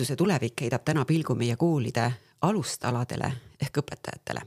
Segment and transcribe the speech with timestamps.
[0.00, 2.06] hariduse tulevik heidab täna pilgu meie koolide
[2.40, 4.40] alustaladele ehk õpetajatele.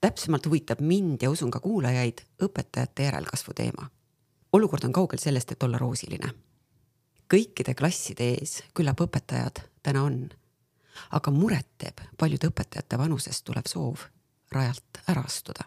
[0.00, 3.90] täpsemalt huvitab mind ja usun ka kuulajaid õpetajate järelkasvu teema.
[4.52, 6.30] olukord on kaugel sellest, et olla roosiline.
[7.34, 10.30] kõikide klasside ees küllap õpetajad täna on,
[11.10, 14.06] aga muret teeb paljude õpetajate vanusest tulev soov
[14.52, 15.64] rajalt ära astuda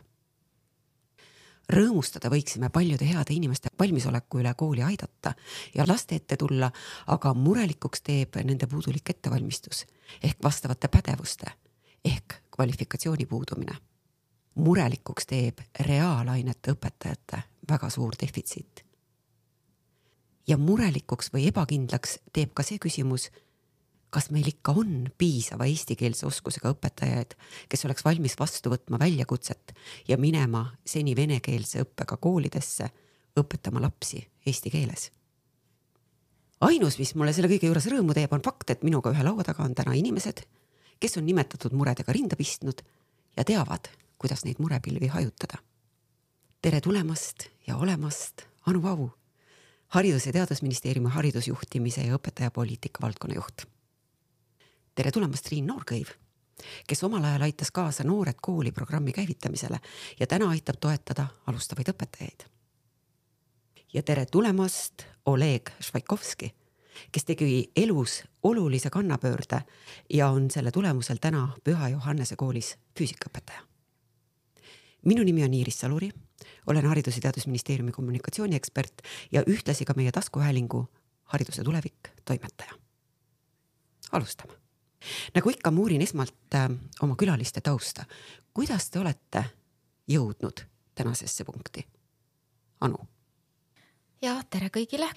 [1.70, 5.34] rõõmustada võiksime paljude heade inimeste valmisoleku üle kooli aidata
[5.76, 6.72] ja laste ette tulla,
[7.08, 9.86] aga murelikuks teeb nende puudulik ettevalmistus
[10.24, 11.52] ehk vastavate pädevuste
[12.05, 13.76] ehk kvalifikatsiooni puudumine.
[14.55, 18.86] murelikuks teeb reaalainete õpetajate väga suur defitsiit.
[20.48, 23.32] ja murelikuks või ebakindlaks teeb ka see küsimus
[24.16, 27.34] kas meil ikka on piisava eestikeelse oskusega õpetajaid,
[27.68, 29.74] kes oleks valmis vastu võtma väljakutset
[30.07, 32.88] ja minema seni venekeelse õppega koolidesse
[33.35, 35.10] õpetama lapsi eesti keeles.
[36.62, 39.68] ainus, mis mulle selle kõige juures rõõmu teeb, on fakt, et minuga ühe laua taga
[39.68, 40.46] on täna inimesed,
[41.00, 42.85] kes on nimetatud muredega rinda pistnud
[43.35, 45.60] ja teavad, kuidas neid murepilvi hajutada.
[46.62, 49.10] tere tulemast ja olemast, Anu Vau,
[49.94, 53.74] Haridus- ja Teadusministeeriumi haridusjuhtimise ja õpetajapoliitika valdkonna juht
[54.96, 56.12] tere tulemast, Triin Noorkõiv,
[56.88, 59.79] kes omal ajal aitas kaasa Noored kooli programmi käivitamisele
[60.20, 62.48] ja täna aitab toetada alustavaid õpetajaid.
[63.93, 66.53] ja tere tulemast, Oleg Švaikovski,
[67.12, 69.62] kes tegi elus olulise kannapöörde
[70.13, 73.62] ja on selle tulemusel täna Püha Johannese koolis füüsikaõpetaja.
[75.06, 76.12] minu nimi on Iiris Saluri,
[76.68, 79.01] olen Haridus- ja Teadusministeeriumi kommunikatsiooniekspert
[79.31, 80.88] ja ühtlasi ka meie taskuhäälingu
[81.23, 82.73] Hariduse tulevik toimetaja.
[84.12, 84.65] alustame
[85.35, 86.69] nagu ikka, ma uurin esmalt äh,
[87.01, 88.05] oma külaliste tausta.
[88.53, 89.43] kuidas te olete
[90.07, 91.85] jõudnud tänasesse punkti?
[92.81, 92.97] Anu.
[94.21, 95.09] ja tere kõigile.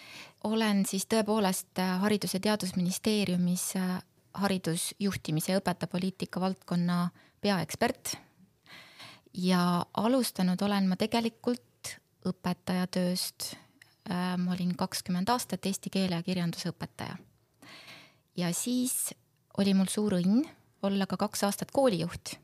[0.45, 4.03] olen siis tõepoolest äh, Haridus- ja Teadusministeeriumis äh,
[4.35, 7.11] haridusjuhtimise ja õpetajapoliitika valdkonna
[7.41, 8.17] peaekspert.
[9.35, 13.55] ja alustanud olen ma tegelikult õpetajatööst.
[14.39, 17.17] ma olin kakskümmend aastat eesti keele ja kirjanduse õpetaja.
[18.37, 19.15] ja siis
[19.59, 20.45] oli mul suur õnn
[20.87, 22.37] olla ka kaks aastat koolijuht.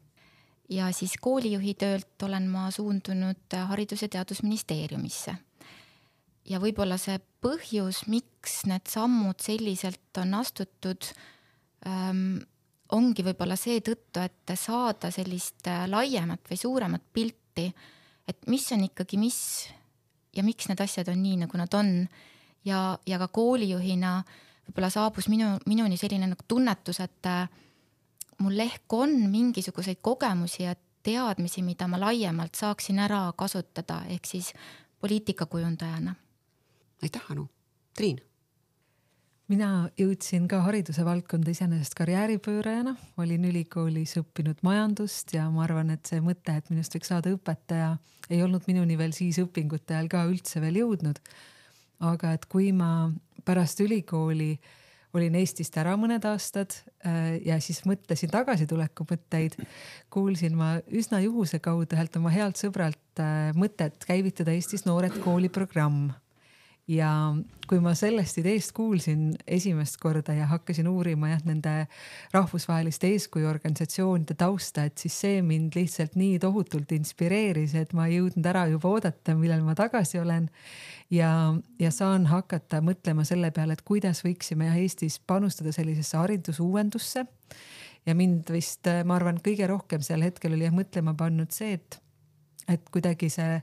[0.68, 5.34] ja siis koolijuhi töölt olen ma suundunud Haridus- ja Teadusministeeriumisse.
[6.44, 11.04] ja võib-olla see põhjus, miks need sammud selliselt on astutud
[11.86, 12.42] ähm,,
[12.92, 17.72] ongi võib-olla seetõttu, et saada sellist äh, laiemat või suuremat pilti,
[18.28, 19.68] et mis on ikkagi mis
[20.34, 22.08] ja miks need asjad on nii, nagu nad on.
[22.64, 27.48] ja, ja ka koolijuhina äh, võib-olla saabus minu, minuni selline nagu tunnetus, et äh,
[28.42, 34.52] mul ehk on mingisuguseid kogemusi ja teadmisi, mida ma laiemalt saaksin ära kasutada, ehk siis
[35.00, 36.14] poliitikakujundajana.
[37.02, 37.48] aitäh, Anu.
[37.94, 38.22] Triin
[39.48, 46.08] mina jõudsin ka hariduse valdkonda iseenesest karjääripöörajana, olin ülikoolis õppinud majandust ja ma arvan, et
[46.08, 47.94] see mõte, et minust võiks saada õpetaja,
[48.30, 51.20] ei olnud minuni veel siis õpingute ajal ka üldse veel jõudnud
[52.00, 53.10] aga et kui ma
[53.44, 54.54] pärast ülikooli
[55.14, 56.74] olin Eestist ära mõned aastad
[57.06, 59.56] äh, ja siis mõtlesin tagasituleku mõtteid,
[60.10, 65.52] kuulsin ma üsna juhuse kaudu ühelt oma healt sõbralt äh, mõtet käivitada Eestis Noored Kooli
[65.52, 66.10] programm
[66.88, 67.10] ja
[67.68, 71.72] kui ma sellest ideest kuulsin esimest korda ja hakkasin uurima jah, nende
[72.34, 78.48] rahvusvaheliste eeskujuorganisatsioonide tausta, et siis see mind lihtsalt nii tohutult inspireeris, et ma ei jõudnud
[78.50, 80.50] ära juba oodata, millal ma tagasi olen.
[81.10, 81.30] ja,
[81.80, 87.24] ja saan hakata mõtlema selle peale, et kuidas võiksime jah Eestis panustada sellisesse haridusuuendusse.
[88.04, 91.98] ja mind vist, ma arvan, kõige rohkem sel hetkel oli jah mõtlema pannud see, et,
[92.68, 93.62] et kuidagi see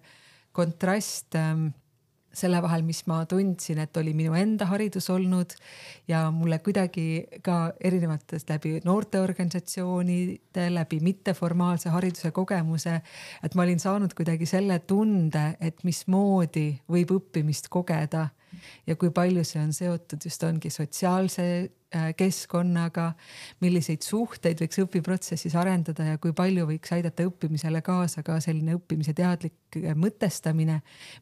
[0.57, 1.69] kontrast ähm,
[2.33, 5.55] selle vahel, mis ma tundsin, et oli minu enda haridus olnud
[6.07, 12.99] ja mulle kuidagi ka erinevatest läbi noorteorganisatsioonide, läbi mitteformaalse hariduse kogemuse,
[13.43, 18.29] et ma olin saanud kuidagi selle tunde, et mismoodi võib õppimist kogeda
[18.87, 21.45] ja kui palju see on seotud just ongi sotsiaalse
[21.91, 23.09] Äh, keskkonnaga,
[23.59, 29.11] milliseid suhteid võiks õpiprotsessis arendada ja kui palju võiks aidata õppimisele kaasa ka selline õppimise
[29.11, 30.77] teadlik äh, mõtestamine,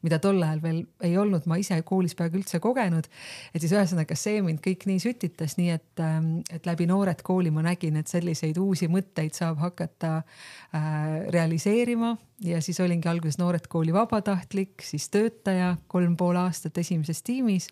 [0.05, 3.09] mida tol ajal veel ei olnud ma ise koolis peaaegu üldse kogenud.
[3.49, 7.49] et siis ühesõnaga see mind kõik nii sütitas, nii et, ähm, et läbi Noored Kooli
[7.49, 12.13] ma nägin, et selliseid uusi mõtteid saab hakata äh, realiseerima
[12.45, 16.77] ja siis olingi alguses Noored Kooli vabatahtlik, siis töötaja kolm pool aastat
[17.19, 17.67] esimeses tiimis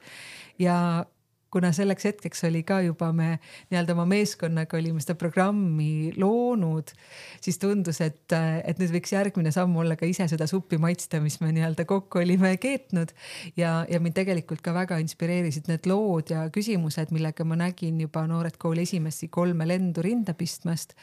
[0.60, 1.06] ja
[1.52, 3.40] kuna selleks hetkeks oli ka juba me
[3.72, 6.92] nii-öelda oma meeskonnaga olime seda programmi loonud,
[7.42, 8.34] siis tundus, et,
[8.68, 12.20] et nüüd võiks järgmine samm olla ka ise seda suppi maitsta, mis me nii-öelda kokku
[12.20, 13.16] olime keetnud.
[13.56, 18.28] ja, ja mind tegelikult ka väga inspireerisid need lood ja küsimused, millega ma nägin juba
[18.28, 20.98] Noored Kooli esimesi kolme lendu rinda pistmast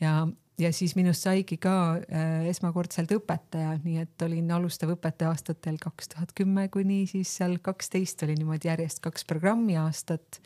[0.00, 0.26] ja
[0.58, 6.12] ja siis minust saigi ka äh, esmakordselt õpetaja, nii et olin alustav õpetaja aastatel kaks
[6.14, 10.40] tuhat kümme kuni siis seal kaksteist oli niimoodi järjest kaks programmi aastat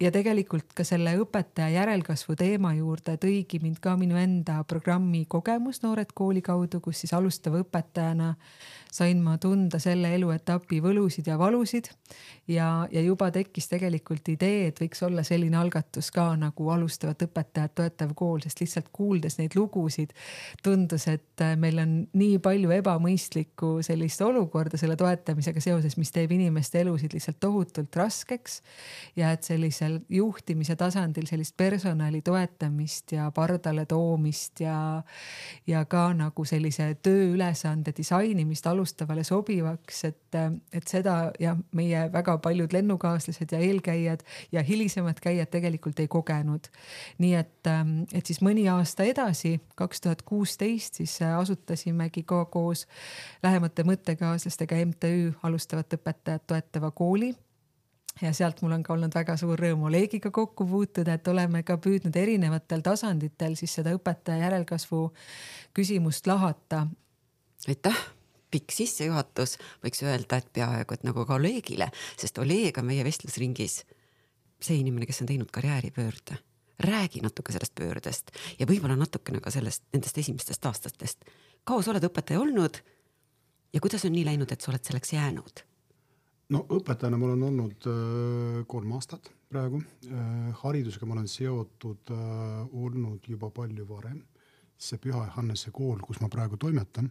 [0.00, 5.82] ja tegelikult ka selle õpetaja järelkasvu teema juurde tõigi mind ka minu enda programmi kogemus
[5.84, 8.34] Noored Kooli kaudu, kus siis alustava õpetajana
[8.96, 11.90] sain ma tunda selle eluetapi võlusid ja valusid.
[12.48, 17.74] Ja, ja juba tekkis tegelikult idee, et võiks olla selline algatus ka nagu alustavat õpetajat
[17.80, 20.14] toetav kool, sest lihtsalt kuuldes neid lugusid
[20.64, 26.80] tundus, et meil on nii palju ebamõistlikku sellist olukorda selle toetamisega seoses, mis teeb inimeste
[26.84, 28.60] elusid lihtsalt tohutult raskeks.
[29.18, 35.02] Ja et sellise sellisel juhtimise tasandil sellist personali toetamist ja pardale toomist ja,
[35.66, 40.38] ja ka nagu sellise tööülesande disainimist alustavale sobivaks, et,
[40.72, 46.68] et seda ja meie väga paljud lennukaaslased ja eelkäijad ja hilisemad käijad tegelikult ei kogenud.
[47.18, 47.70] nii et,
[48.12, 52.86] et siis mõni aasta edasi, kaks tuhat kuusteist, siis asutasimegi ka koos
[53.42, 57.34] lähemate mõttekaaslastega MTÜ alustavat õpetajat toetava kooli
[58.22, 61.76] ja sealt mul on ka olnud väga suur rõõm Olegiga kokku puutuda, et oleme ka
[61.76, 65.02] püüdnud erinevatel tasanditel siis seda õpetaja järelkasvu
[65.76, 66.86] küsimust lahata.
[67.68, 67.98] aitäh
[68.50, 73.82] pikk sissejuhatus, võiks öelda, et peaaegu et nagu kolleegile, sest Oleg on meie vestlusringis
[74.62, 76.38] see inimene, kes on teinud karjääripöörde.
[76.80, 81.24] räägi natuke sellest pöördest ja võib-olla natukene ka sellest, nendest esimestest aastatest.
[81.64, 82.80] kaua sa oled õpetaja olnud
[83.72, 85.65] ja kuidas on nii läinud, et sa oled selleks jäänud?
[86.54, 90.52] No õpetajana ma olen olnud äh, kolm aastat praegu äh,.
[90.62, 94.22] haridusega ma olen seotud äh, olnud juba palju varem.
[94.78, 97.10] see Püha Johannese kool, kus ma praegu toimetan,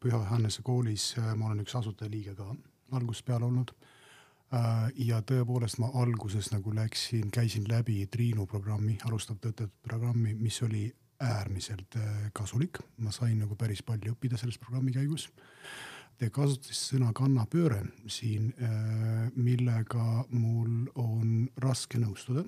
[0.00, 2.50] Püha Johannese koolis äh, ma olen üks asutajaliige ka
[2.92, 3.72] algusest peale olnud
[4.52, 4.92] äh,.
[5.08, 10.86] ja tõepoolest ma alguses nagu läksin, käisin läbi Triinu programmi, alustavate õpetajate programmi, mis oli
[11.20, 12.78] äärmiselt äh, kasulik.
[12.98, 15.30] ma sain nagu päris palju õppida selles programmi käigus
[16.16, 22.44] Te kasutasite sõna kannapööre siin, äh, millega mul on raske nõustuda.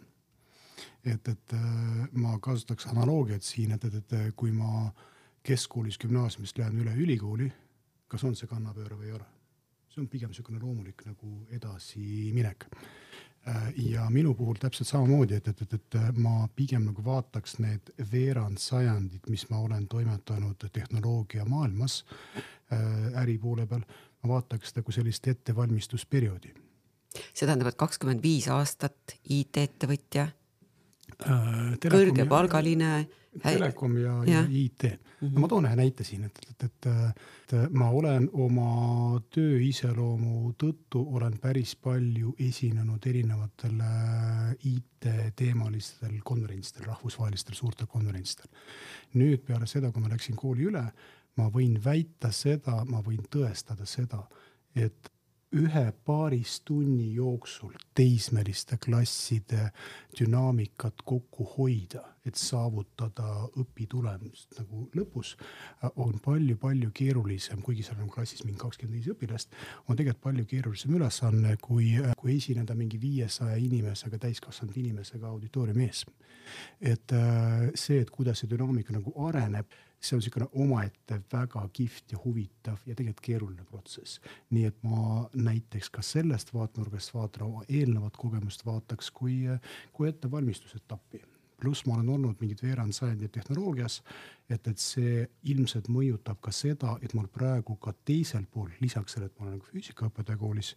[1.04, 4.92] et, et äh, ma kasutaks analoogiat siin, et, et, et kui ma
[5.42, 7.50] keskkoolis, gümnaasiumist lähen üle ülikooli,
[8.08, 9.26] kas on see kannapööre või ei ole?
[9.88, 12.68] see on pigem niisugune loomulik nagu edasiminek
[13.76, 18.60] ja minu puhul täpselt samamoodi, et, et, et, et ma pigem nagu vaataks need veerand
[18.60, 22.04] sajandit, mis ma olen toimetanud tehnoloogiamaailmas
[22.72, 23.84] äh, äri poole peal,
[24.22, 26.54] ma vaataks nagu sellist ettevalmistusperioodi.
[27.32, 30.28] see tähendab, et kakskümmend viis aastat IT-ettevõtja
[31.26, 32.92] äh,, kõrgepalgaline
[33.42, 34.84] Telekom ja, ja, ja IT.
[34.84, 35.32] -hmm.
[35.32, 36.86] no ma toon ühe näite siin, et, et, et,
[37.52, 43.82] et ma olen oma töö iseloomu tõttu olen päris palju esinenud erinevatel
[44.72, 48.50] IT-teemalistel konverentsidel, rahvusvahelistel suurtel konverentsidel.
[49.14, 50.84] nüüd peale seda, kui ma läksin kooli üle,
[51.36, 54.24] ma võin väita seda, ma võin tõestada seda,
[54.74, 55.12] et
[55.56, 59.70] ühe paaris tunni jooksul teismeliste klasside
[60.18, 65.34] dünaamikat kokku hoida, et saavutada õpitulemust nagu lõpus,
[65.96, 69.56] on palju-palju keerulisem, kuigi seal on klassis mingi kakskümmend viis õpilast,
[69.88, 76.04] on tegelikult palju keerulisem ülesanne, kui, kui esineda mingi viiesaja inimesega, täiskasvanud inimesega auditooriumi ees.
[76.80, 82.12] et äh, see, et kuidas see dünaamika nagu areneb see on niisugune omaette väga kihvt
[82.12, 84.20] ja huvitav ja tegelikult keeruline protsess.
[84.50, 89.40] nii et ma näiteks ka sellest vaatenurgast vaatan oma eelnevat kogemust vaataks kui,
[89.92, 91.22] kui ettevalmistusetappi
[91.60, 94.02] pluss ma olen olnud mingid veerand sajandit tehnoloogias,
[94.50, 99.32] et, et see ilmselt mõjutab ka seda, et mul praegu ka teisel pool, lisaks sellele,
[99.32, 100.74] et ma olen nagu füüsikaõpetaja koolis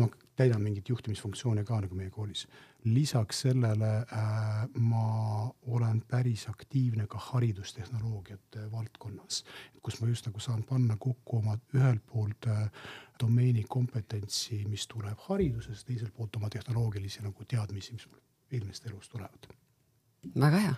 [0.00, 2.46] ma täidan mingit juhtimisfunktsiooni ka nagu meie koolis.
[2.84, 9.44] lisaks sellele äh, ma olen päris aktiivne ka haridustehnoloogiate valdkonnas,
[9.82, 12.70] kus ma just nagu saan panna kokku oma ühelt poolt äh,
[13.20, 18.22] domeeni kompetentsi, mis tuleb haridusest, teiselt poolt oma tehnoloogilisi nagu teadmisi, mis mul
[18.52, 19.46] eelmisest elust tulevad.
[20.40, 20.74] väga hea.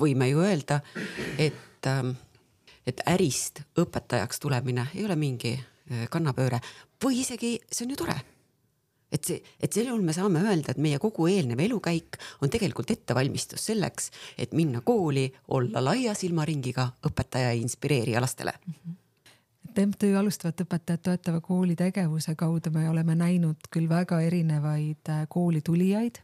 [0.00, 0.80] võime ju öelda,
[1.38, 2.14] et, ähm,
[2.86, 6.60] et ärist õpetajaks tulemine ei ole mingi äh, kannapööre,
[7.02, 8.16] või isegi see on ju tore.
[9.12, 12.90] et see, et sel juhul me saame öelda, et meie kogu eelnev elukäik on tegelikult
[12.94, 18.74] ettevalmistus selleks, et minna kooli, olla laia silmaringiga õpetaja ja inspireerija lastele mm.
[18.74, 19.01] -hmm
[19.72, 25.24] et MTÜ Alustavat Õpetajat Toetava Kooli tegevuse kaudu me oleme näinud küll väga erinevaid äh,
[25.32, 26.20] kooli tulijaid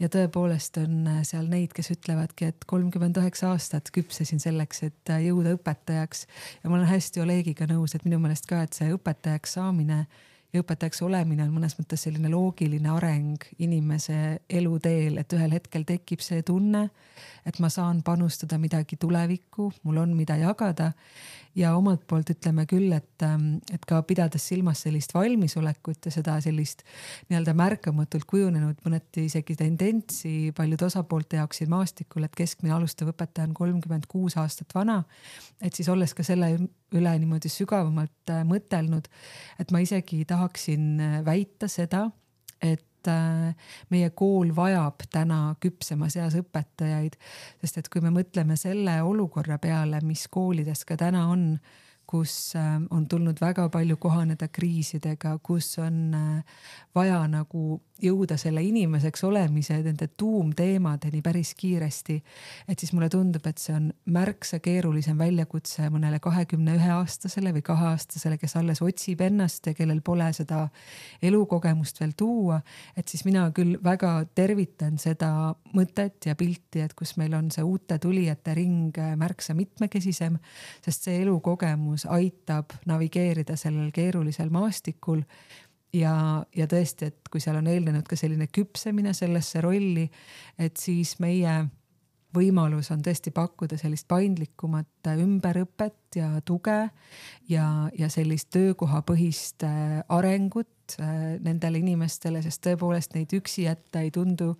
[0.00, 5.12] ja tõepoolest on äh, seal neid, kes ütlevadki, et kolmkümmend üheksa aastat küpsesin selleks, et
[5.12, 6.26] äh, jõuda õpetajaks.
[6.62, 10.06] ja ma olen hästi Olegiga nõus, et minu meelest ka, et see õpetajaks saamine
[10.52, 16.22] ja õpetajaks olemine on mõnes mõttes selline loogiline areng inimese eluteel, et ühel hetkel tekib
[16.24, 16.88] see tunne,
[17.46, 20.90] et ma saan panustada midagi tulevikku, mul on, mida jagada
[21.58, 26.36] ja omalt poolt ütleme küll, et, ähm, et ka pidades silmas sellist valmisolekut ja seda
[26.42, 26.84] sellist
[27.30, 33.48] nii-öelda märkamatult kujunenud mõneti isegi tendentsi paljude osapoolte jaoks siin maastikul, et keskmine alustav õpetaja
[33.48, 35.02] on kolmkümmend kuus aastat vana.
[35.60, 36.54] et siis olles ka selle
[36.96, 39.08] üle niimoodi sügavamalt äh, mõtelnud,
[39.60, 42.06] et ma isegi tahaksin äh, väita seda,
[42.60, 47.18] et äh, meie kool vajab täna küpsemas eas õpetajaid,
[47.62, 51.54] sest et kui me mõtleme selle olukorra peale, mis koolides ka täna on,
[52.10, 56.58] kus äh, on tulnud väga palju kohaneda kriisidega, kus on äh,
[56.94, 62.16] vaja nagu jõuda selle inimeseks olemise, nende tuumteemadeni päris kiiresti.
[62.68, 67.62] et siis mulle tundub, et see on märksa keerulisem väljakutse mõnele kahekümne ühe aastasele või
[67.62, 70.66] kaheaastasele, kes alles otsib ennast ja kellel pole seda
[71.22, 72.60] elukogemust veel tuua.
[72.96, 77.62] et siis mina küll väga tervitan seda mõtet ja pilti, et kus meil on see
[77.62, 80.38] uute tulijate ring märksa mitmekesisem,
[80.82, 85.24] sest see elukogemus aitab navigeerida sellel keerulisel maastikul.
[85.92, 90.04] Ja, ja tõesti, et kui seal on eelnenud ka selline küpsemine sellesse rolli,
[90.58, 91.64] et siis meie
[92.34, 96.78] võimalus on tõesti pakkuda sellist paindlikumat ümberõpet ja tuge
[97.50, 97.66] ja,
[97.98, 100.70] ja sellist töökohapõhist äh, arengut
[101.00, 104.54] äh, nendele inimestele, sest tõepoolest neid üksi jätta ei tundu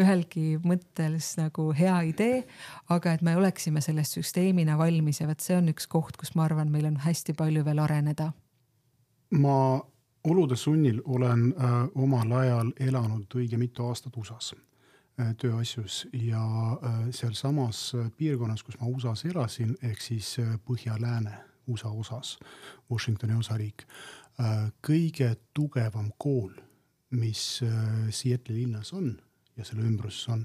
[0.00, 2.44] ühelgi mõttes nagu hea idee.
[2.88, 6.44] aga et me oleksime sellest süsteemina valmis ja vot see on üks koht, kus ma
[6.44, 8.32] arvan, meil on hästi palju veel areneda.
[9.30, 9.82] ma
[10.26, 17.02] olude sunnil olen äh, omal ajal elanud õige mitu aastat USA-s äh, tööasjus ja äh,
[17.10, 21.34] sealsamas piirkonnas, kus ma USA-s elasin, ehk siis põhja-lääne
[21.66, 22.38] USA osas,
[22.90, 23.86] Washingtoni osariik.
[24.84, 26.52] Kõige tugevam kool,
[27.16, 29.14] mis äh, Seattle'i linnas on
[29.56, 30.42] ja selle ümbruses on,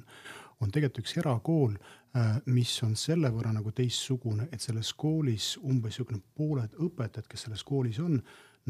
[0.62, 5.98] on tegelikult üks erakool äh,, mis on selle võrra nagu teistsugune, et selles koolis umbes
[5.98, 8.22] niisugune pooled õpetajad, kes selles koolis on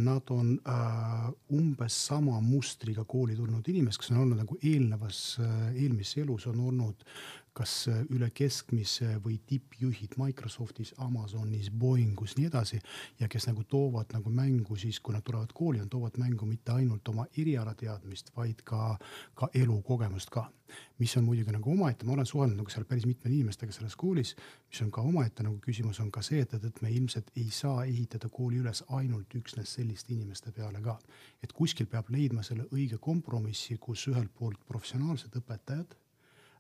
[0.02, 5.74] nad on äh, umbes sama mustriga kooli tulnud inimesed, kes on olnud nagu eelnevas äh,,
[5.84, 7.04] eelmises elus on olnud
[7.54, 12.80] kas äh, üle keskmise või tippjuhid Microsoftis, Amazonis, Boeingus, nii edasi.
[13.20, 16.72] ja kes nagu toovad nagu mängu siis, kui nad tulevad kooli, nad toovad mängu mitte
[16.72, 18.98] ainult oma erialateadmist, vaid ka,
[19.36, 20.50] ka elukogemust ka.
[21.00, 24.36] mis on muidugi nagu omaette, ma olen suhelnud nagu seal päris mitme inimestega selles koolis,
[24.70, 27.50] mis on ka omaette nagu küsimus on ka see, et, et, et me ilmselt ei
[27.52, 30.96] saa ehitada kooli üles ainult üksnes selliste inimeste peale ka.
[31.44, 36.00] et kuskil peab leidma selle õige kompromissi, kus ühelt poolt professionaalsed õpetajad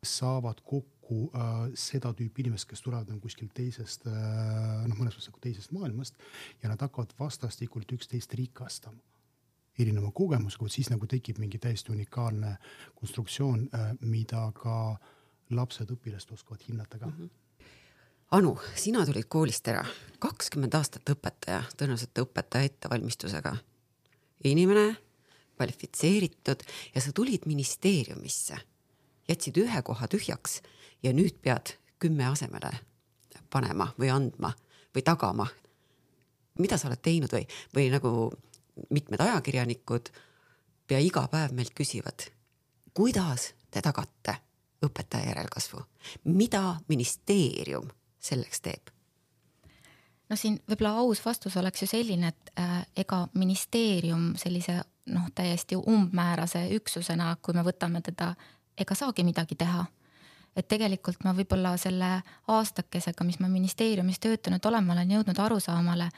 [0.03, 4.15] saavad kokku äh, seda tüüpi inimesed, kes tulevad nagu kuskilt teisest äh,
[4.87, 6.17] noh, mõnes mõttes nagu teisest maailmast
[6.63, 8.97] ja nad hakkavad vastastikult üksteist rikastama
[9.79, 12.55] erineva kogemusega, vot siis nagu tekib mingi täiesti unikaalne
[12.97, 14.97] konstruktsioon äh,, mida ka
[15.53, 17.13] lapsed, õpilased oskavad hinnata ka mm.
[17.19, 17.37] -hmm.
[18.31, 19.83] Anu, sina tulid koolist ära,
[20.19, 23.57] kakskümmend aastat õpetaja, tõenäoliselt õpetaja ettevalmistusega.
[24.43, 24.95] inimene,
[25.55, 26.63] kvalifitseeritud
[26.95, 28.57] ja sa tulid ministeeriumisse
[29.31, 30.59] jätsid ühe koha tühjaks
[31.03, 32.71] ja nüüd pead kümme asemele
[33.51, 34.53] panema või andma
[34.95, 35.47] või tagama.
[36.59, 37.45] mida sa oled teinud või,
[37.75, 38.31] või nagu
[38.89, 40.11] mitmed ajakirjanikud
[40.87, 42.27] pea iga päev meilt küsivad,
[42.93, 44.35] kuidas te tagate
[44.85, 45.79] õpetaja järelkasvu,
[46.23, 48.89] mida ministeerium selleks teeb?
[50.29, 55.75] no siin võib-olla aus vastus oleks ju selline, et äh, ega ministeerium sellise noh, täiesti
[55.75, 58.33] umbmäärase üksusena, kui me võtame teda
[58.77, 59.85] ega saagi midagi teha.
[60.55, 62.07] et tegelikult ma võib-olla selle
[62.51, 66.09] aastakesega, mis ma ministeeriumis töötanud olen, ma olen jõudnud arusaamale,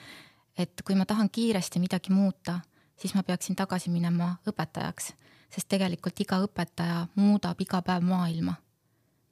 [0.58, 2.60] et kui ma tahan kiiresti midagi muuta,
[2.98, 5.12] siis ma peaksin tagasi minema õpetajaks,
[5.54, 8.56] sest tegelikult iga õpetaja muudab iga päev maailma,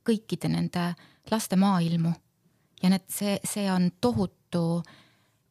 [0.06, 0.92] kõikide nende
[1.32, 2.14] laste maailmu.
[2.84, 4.84] Ja need, see, see on tohutu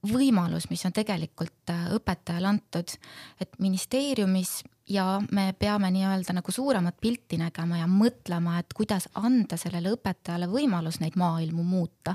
[0.07, 2.95] võimalus, mis on tegelikult õpetajale antud,
[3.41, 4.61] et ministeeriumis
[4.91, 10.51] ja me peame nii-öelda nagu suuremat pilti nägema ja mõtlema, et kuidas anda sellele õpetajale
[10.51, 12.15] võimalus neid maailmu muuta.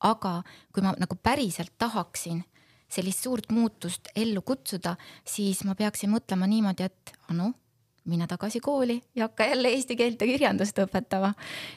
[0.00, 0.42] aga
[0.74, 2.44] kui ma nagu päriselt tahaksin
[2.88, 7.48] sellist suurt muutust ellu kutsuda, siis ma peaksin mõtlema niimoodi, et Anu,
[8.06, 11.32] mine tagasi kooli ja hakka jälle eesti keelt ja kirjandust õpetama.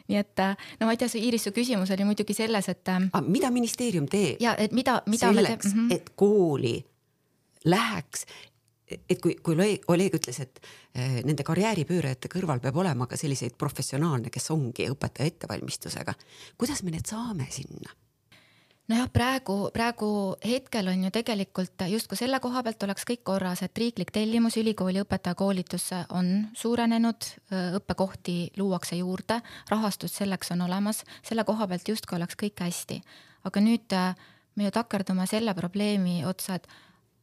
[0.07, 0.43] nii et
[0.79, 2.93] no ma ei tea, Iiris, su küsimus oli muidugi selles, et.
[3.25, 4.37] mida ministeerium teeb?
[4.41, 5.33] ja et mida, mida.
[5.33, 5.95] selleks, mm -hmm.
[5.95, 6.85] et kooli
[7.65, 8.25] läheks,
[8.89, 9.55] et kui, kui
[9.87, 10.61] Oleg ütles, et
[10.95, 16.15] eh, nende karjääripöörajate kõrval peab olema ka selliseid professionaalne, kes ongi õpetaja ettevalmistusega,
[16.57, 17.95] kuidas me need saame sinna?
[18.89, 20.09] nojah, praegu, praegu
[20.41, 25.03] hetkel on ju tegelikult justkui selle koha pealt oleks kõik korras, et riiklik tellimus ülikooli
[25.03, 27.29] õpetajakoolitusse on suurenenud,
[27.77, 33.01] õppekohti luuakse juurde, rahastus selleks on olemas, selle koha pealt justkui oleks kõik hästi.
[33.45, 33.93] aga nüüd
[34.55, 36.67] me ju takerdume selle probleemi otsa, et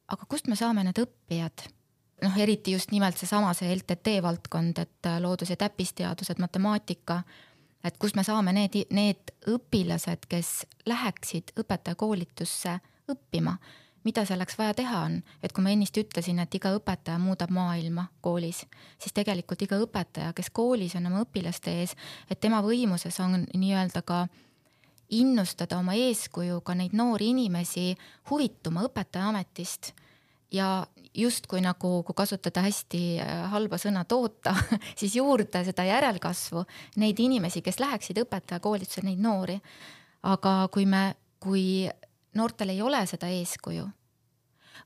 [0.09, 1.69] aga kust me saame need õppijad?
[2.23, 7.23] noh, eriti just nimelt seesama, see LTT valdkond, et loodus- ja täppisteadused, matemaatika.
[7.85, 12.81] Et kust me saame need, need õpilased, kes läheksid õpetajakoolitusse
[13.13, 13.57] õppima,
[14.05, 18.07] mida selleks vaja teha on, et kui ma ennist ütlesin, et iga õpetaja muudab maailma
[18.21, 18.65] koolis,
[18.99, 21.95] siis tegelikult iga õpetaja, kes koolis on oma õpilaste ees,
[22.31, 24.27] et tema võimuses on nii-öelda ka
[25.11, 27.93] innustada oma eeskujuga neid noori inimesi
[28.31, 29.93] huvituma õpetajaametist
[30.53, 30.87] ja
[31.17, 34.55] justkui nagu, kui kasutada hästi äh, halba sõna toota,
[34.99, 36.65] siis juurde seda järelkasvu,
[37.03, 39.61] neid inimesi, kes läheksid õpetajakoolitusse, neid noori.
[40.27, 41.87] aga kui me, kui
[42.35, 43.87] noortel ei ole seda eeskuju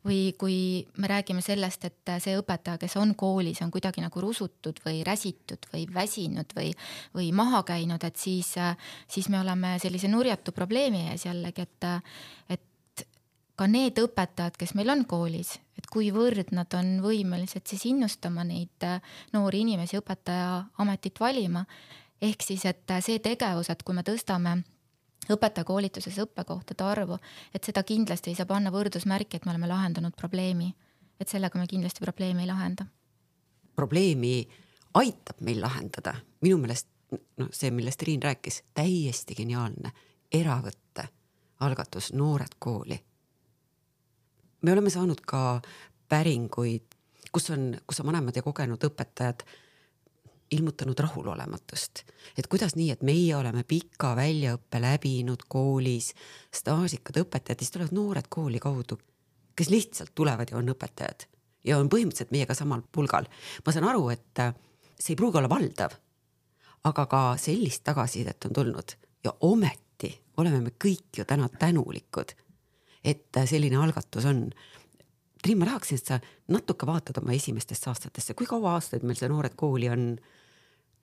[0.07, 0.57] või kui
[0.99, 5.69] me räägime sellest, et see õpetaja, kes on koolis, on kuidagi nagu rusutud või räsitud
[5.73, 6.73] või väsinud või,
[7.17, 8.55] või maha käinud, et siis,
[9.09, 11.89] siis me oleme sellise nurjatu probleemi ees jällegi, et,
[12.57, 13.07] et
[13.61, 18.89] ka need õpetajad, kes meil on koolis, et kuivõrd nad on võimelised siis innustama neid
[19.35, 21.67] noori inimesi õpetaja ametit valima.
[22.21, 24.63] ehk siis, et see tegevus, et kui me tõstame
[25.31, 27.19] õpetajakoolituses õppekohtade arvu,
[27.55, 30.75] et seda kindlasti ei saa panna võrdusmärki, et me oleme lahendanud probleemi.
[31.21, 32.87] et sellega me kindlasti probleemi ei lahenda.
[33.77, 34.49] probleemi
[34.95, 36.89] aitab meil lahendada, minu meelest
[37.37, 39.93] noh, see, millest Riin rääkis, täiesti geniaalne
[40.33, 41.09] eravõtte
[41.61, 43.01] algatus Noored kooli
[44.63, 45.61] me oleme saanud ka
[46.09, 46.97] päringuid,
[47.33, 49.45] kus on, kus on vanemad ja kogenud õpetajad
[50.51, 52.03] ilmutanud rahulolematust,
[52.39, 56.11] et kuidas nii, et meie oleme pika väljaõppe läbinud koolis,
[56.55, 58.99] staažikad õpetajad, siis tulevad noored kooli kaudu,
[59.57, 61.27] kes lihtsalt tulevad ja on õpetajad
[61.65, 63.29] ja on põhimõtteliselt meiega samal pulgal.
[63.67, 64.45] ma saan aru, et
[64.99, 65.95] see ei pruugi olla valdav,
[66.85, 72.33] aga ka sellist tagasisidet on tulnud ja ometi oleme me kõik ju täna tänulikud
[73.05, 74.49] et selline algatus on.
[75.41, 76.19] Triin, ma tahaksin, et sa
[76.53, 80.11] natuke vaatad oma esimestesse aastatesse, kui kaua aastaid meil see Noored Kooli on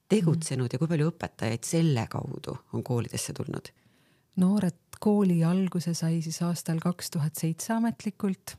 [0.09, 3.71] tegutsenud ja kui palju õpetajaid selle kaudu on koolidesse tulnud?
[4.37, 8.53] noored kooli alguse sai siis aastal kaks tuhat seitse ametlikult,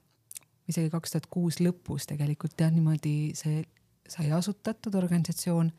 [0.68, 3.62] isegi kaks tuhat kuus lõpus tegelikult jah, niimoodi see
[4.08, 5.70] sai asutatud organisatsioon.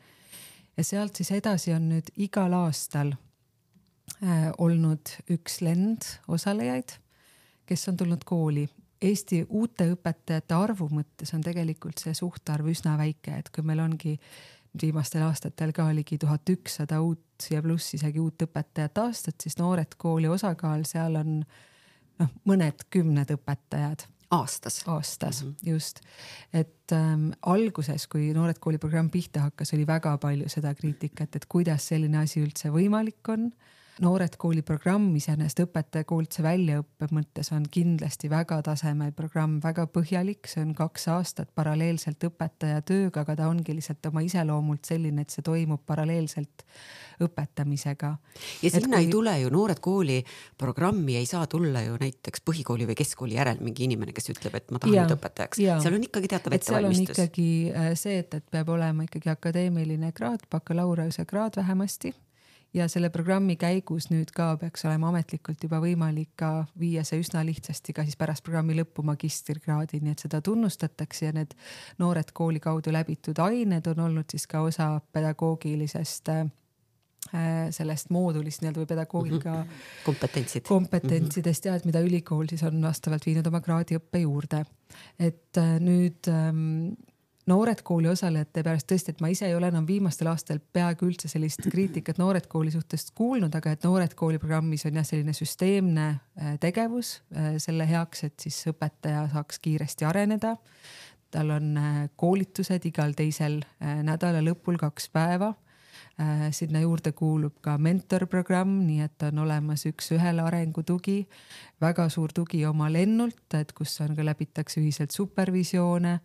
[0.76, 3.12] ja sealt siis edasi on nüüd igal aastal
[4.24, 6.96] äh, olnud üks lend osalejaid
[7.70, 8.68] kes on tulnud kooli.
[9.00, 14.16] Eesti uute õpetajate arvu mõttes on tegelikult see suhtarv üsna väike, et kui meil ongi
[14.82, 19.96] viimastel aastatel ka ligi tuhat ükssada uut ja pluss isegi uut õpetajat aastat, siis Noored
[19.98, 21.40] Kooli osakaal seal on
[22.20, 24.82] noh, mõned kümned õpetajad aastas.
[24.86, 25.70] aastas mm, -hmm.
[25.70, 26.00] just.
[26.52, 31.46] et ähm, alguses, kui Noored Kooli programm pihta hakkas, oli väga palju seda kriitikat, et
[31.48, 33.50] kuidas selline asi üldse võimalik on
[34.00, 40.62] Noored Kooli programm iseenesest õpetajakoolituse väljaõppe mõttes on kindlasti väga tasemel programm, väga põhjalik, see
[40.64, 45.44] on kaks aastat paralleelselt õpetaja tööga, aga ta ongi lihtsalt oma iseloomult selline, et see
[45.44, 46.64] toimub paralleelselt
[47.20, 48.14] õpetamisega.
[48.62, 49.04] ja sinna kui...
[49.04, 50.16] ei tule ju Noored Kooli
[50.58, 54.72] programmi ei saa tulla ju näiteks põhikooli või keskkooli järel mingi inimene, kes ütleb, et
[54.72, 57.18] ma tahan nüüd õpetajaks, seal on ikkagi teatav ettevalmistus.
[57.18, 62.14] ikkagi äh, see, et, et peab olema ikkagi akadeemiline kraad, bakalaureuse kraad vähemasti
[62.74, 67.42] ja selle programmi käigus nüüd ka peaks olema ametlikult juba võimalik ka viia see üsna
[67.46, 71.56] lihtsasti ka siis pärast programmi lõppu magistrikraadi, nii et seda tunnustatakse ja need
[72.02, 76.46] noored kooli kaudu läbitud ained on olnud siis ka osa pedagoogilisest äh,
[77.74, 80.04] sellest moodulist nii-öelda või pedagoogika mm -hmm.
[80.06, 80.66] kompetentsid.
[80.68, 84.64] kompetentsidest ja et mida ülikool siis on vastavalt viinud oma kraadiõppe juurde.
[85.18, 86.94] et äh, nüüd ähm,
[87.50, 91.26] Noored Kooli osalejate pärast tõesti, et ma ise ei ole enam viimastel aastatel peaaegu üldse
[91.30, 96.04] sellist kriitikat Noored Kooli suhtes kuulnud, aga et Noored Kooli programmis on jah, selline süsteemne
[96.12, 100.56] äh, tegevus äh, selle heaks, et siis õpetaja saaks kiiresti areneda.
[101.30, 105.54] tal on äh, koolitused igal teisel nädala lõpul kaks päeva
[106.52, 111.24] sinna juurde kuulub ka mentorprogramm, nii et on olemas üks-ühele arengutugi,
[111.80, 116.18] väga suur tugi oma lennult, et kus on ka läbitakse ühiselt supervisioone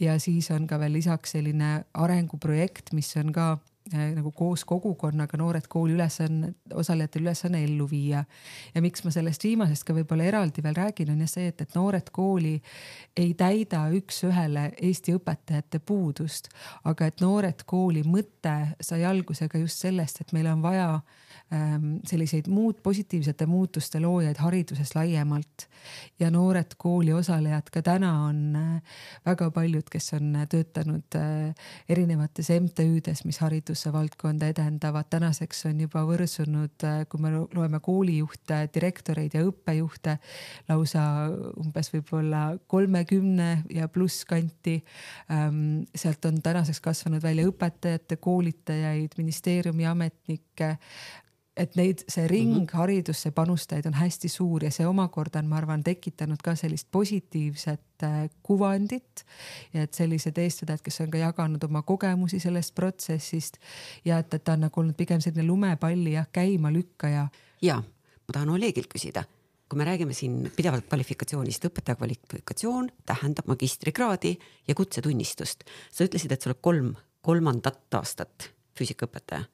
[0.00, 3.58] ja siis on ka veel lisaks selline arenguprojekt, mis on ka
[3.90, 8.24] Äh, nagu koos kogukonnaga Noored Kooli ülesanne, osalejatel ülesanne ellu viia.
[8.74, 11.74] ja miks ma sellest viimasest ka võib-olla eraldi veel räägin, on ju see, et, et
[11.74, 12.54] Noored Kooli
[13.16, 16.46] ei täida üks-ühele Eesti õpetajate puudust,
[16.84, 21.10] aga et Noored Kooli mõte sai alguse ka just sellest, et meil on vaja Ähm,
[22.08, 25.68] selliseid muud positiivsete muutuste loojaid hariduses laiemalt.
[26.20, 31.54] ja noored kooli osalejad ka täna on äh, väga paljud, kes on äh, töötanud äh,
[31.88, 39.36] erinevates MTÜ-des, mis hariduse valdkonda edendavad, tänaseks on juba võrsunud, kui me loeme koolijuhte, direktoreid
[39.36, 40.16] ja õppejuhte
[40.68, 41.04] lausa
[41.60, 44.78] umbes võib-olla kolmekümne ja pluss kanti.
[45.32, 50.76] Ähm, sealt on tänaseks kasvanud välja õpetajate, koolitajaid, ministeeriumi ametnikke
[51.56, 52.76] et neid, see ring mm -hmm.
[52.78, 58.02] haridusse panustajaid on hästi suur ja see omakorda on, ma arvan, tekitanud ka sellist positiivset
[58.02, 59.24] äh, kuvandit.
[59.74, 63.56] ja et sellised eestvedajad, kes on ka jaganud oma kogemusi sellest protsessist
[64.04, 67.28] ja et, et ta on nagu olnud pigem selline lumepalli jah, käimalükkaja.
[67.62, 69.24] ja ma tahan Olegilt küsida
[69.68, 74.38] kui me räägime siin pidevalt kvalifikatsioonist, õpetaja kvalifikatsioon tähendab magistrikraadi
[74.68, 75.64] ja kutsetunnistust.
[75.90, 79.44] sa ütlesid, et sa oled kolm, kolmandat aastat füüsikaõpetaja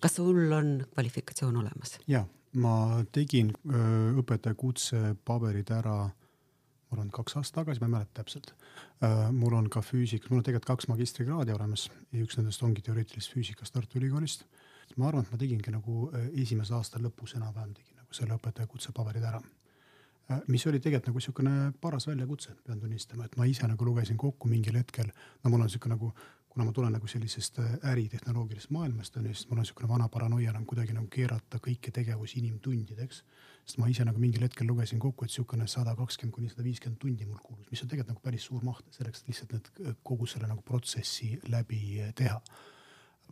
[0.00, 1.98] kas sul on kvalifikatsioon olemas?
[2.10, 2.24] ja,
[2.58, 3.52] ma tegin
[4.18, 8.54] õpetaja kutse paberid ära, ma arvan, kaks aastat tagasi, ma ei mäleta täpselt.
[9.32, 13.36] mul on ka füüsika, mul on tegelikult kaks magistrikraadi olemas ja üks nendest ongi teoreetilisest
[13.36, 14.44] füüsikast Tartu Ülikoolist.
[14.96, 18.92] ma arvan, et ma tegingi nagu esimese aasta lõpus enam-vähem tegin nagu selle õpetaja kutse
[18.96, 19.42] paberid ära
[20.48, 24.48] mis oli tegelikult nagu niisugune paras väljakutse, pean tunnistama, et ma ise nagu lugesin kokku
[24.48, 25.08] mingil hetkel,
[25.42, 26.12] no mul on niisugune nagu
[26.48, 30.08] kuna ma tulen nagu sellisest äh, äritehnoloogilisest maailmast on ju, siis mul on niisugune vana
[30.08, 33.22] paranoia nagu kuidagi nagu keerata kõiki tegevusi inimtundideks.
[33.68, 36.98] sest ma ise nagu mingil hetkel lugesin kokku, et niisugune sada kakskümmend kuni sada viiskümmend
[36.98, 39.96] tundi mul kulus, mis on tegelikult nagu päris suur maht selleks, et lihtsalt need äh,
[40.02, 42.40] kogu selle nagu protsessi läbi äh, teha.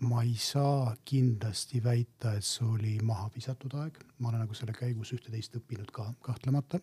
[0.01, 4.75] ma ei saa kindlasti väita, et see oli maha visatud aeg, ma olen nagu selle
[4.77, 6.83] käigus ühte-teist õppinud ka kahtlemata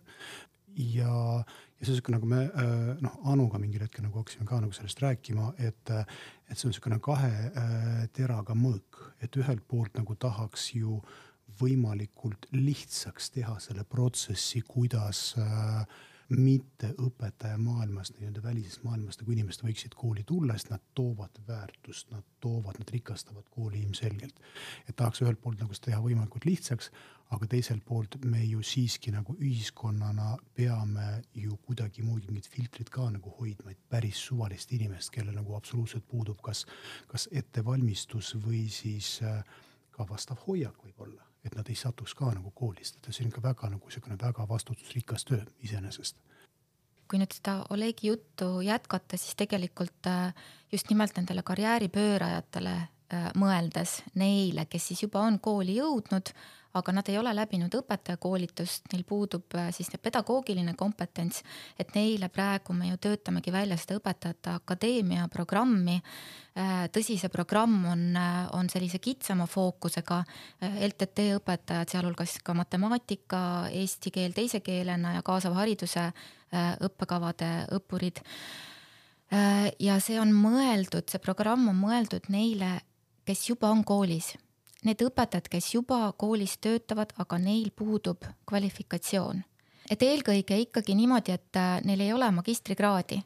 [0.75, 4.61] ja, ja see on sihuke nagu me äh, noh, Anuga mingil hetkel nagu hakkasime ka
[4.63, 9.97] nagu sellest rääkima, et, et see on niisugune kahe äh, teraga mõõk, et ühelt poolt
[9.99, 11.01] nagu tahaks ju
[11.59, 15.85] võimalikult lihtsaks teha selle protsessi, kuidas äh,
[16.29, 22.11] mitte õpetaja maailmast, nii-öelda välisest maailmast nagu inimesed võiksid kooli tulla, sest nad toovad väärtust,
[22.11, 24.39] nad toovad, nad rikastavad kooli ilmselgelt.
[24.89, 26.91] et tahaks ühelt poolt nagu seda teha võimalikult lihtsaks,
[27.33, 33.33] aga teiselt poolt me ju siiski nagu ühiskonnana peame ju kuidagimoodi mingid filtrid ka nagu
[33.39, 36.65] hoidma, et päris suvalist inimest, kellel nagu absoluutselt puudub kas,
[37.07, 39.43] kas ettevalmistus või siis äh,
[39.91, 43.43] ka vastav hoiak võib-olla et nad ei satuks ka nagu koolist, et see on ikka
[43.43, 46.17] väga nagu niisugune väga vastutusrikas töö iseenesest.
[47.07, 50.33] kui nüüd seda Olegi juttu jätkata, siis tegelikult äh,
[50.71, 56.31] just nimelt nendele karjääripöörajatele äh, mõeldes, neile, kes siis juba on kooli jõudnud,
[56.73, 61.43] aga nad ei ole läbinud õpetajakoolitust, neil puudub äh, siis pedagoogiline kompetents,
[61.79, 65.99] et neile praegu me ju töötamegi välja seda õpetajate akadeemia programmi.
[66.57, 70.23] Äh, tõsi, see programm on, äh, on sellise kitsama fookusega,
[70.89, 76.09] LTT õpetajad, sealhulgas ka matemaatika, eesti keel teise keelena ja kaasava hariduse
[76.53, 78.19] õppekavade õppurid.
[79.81, 82.75] Ja see on mõeldud, see programm on mõeldud neile,
[83.25, 84.35] kes juba on koolis
[84.83, 89.43] need õpetajad, kes juba koolis töötavad, aga neil puudub kvalifikatsioon.
[89.89, 93.23] et eelkõige ikkagi niimoodi, et äh, neil ei ole magistrikraadi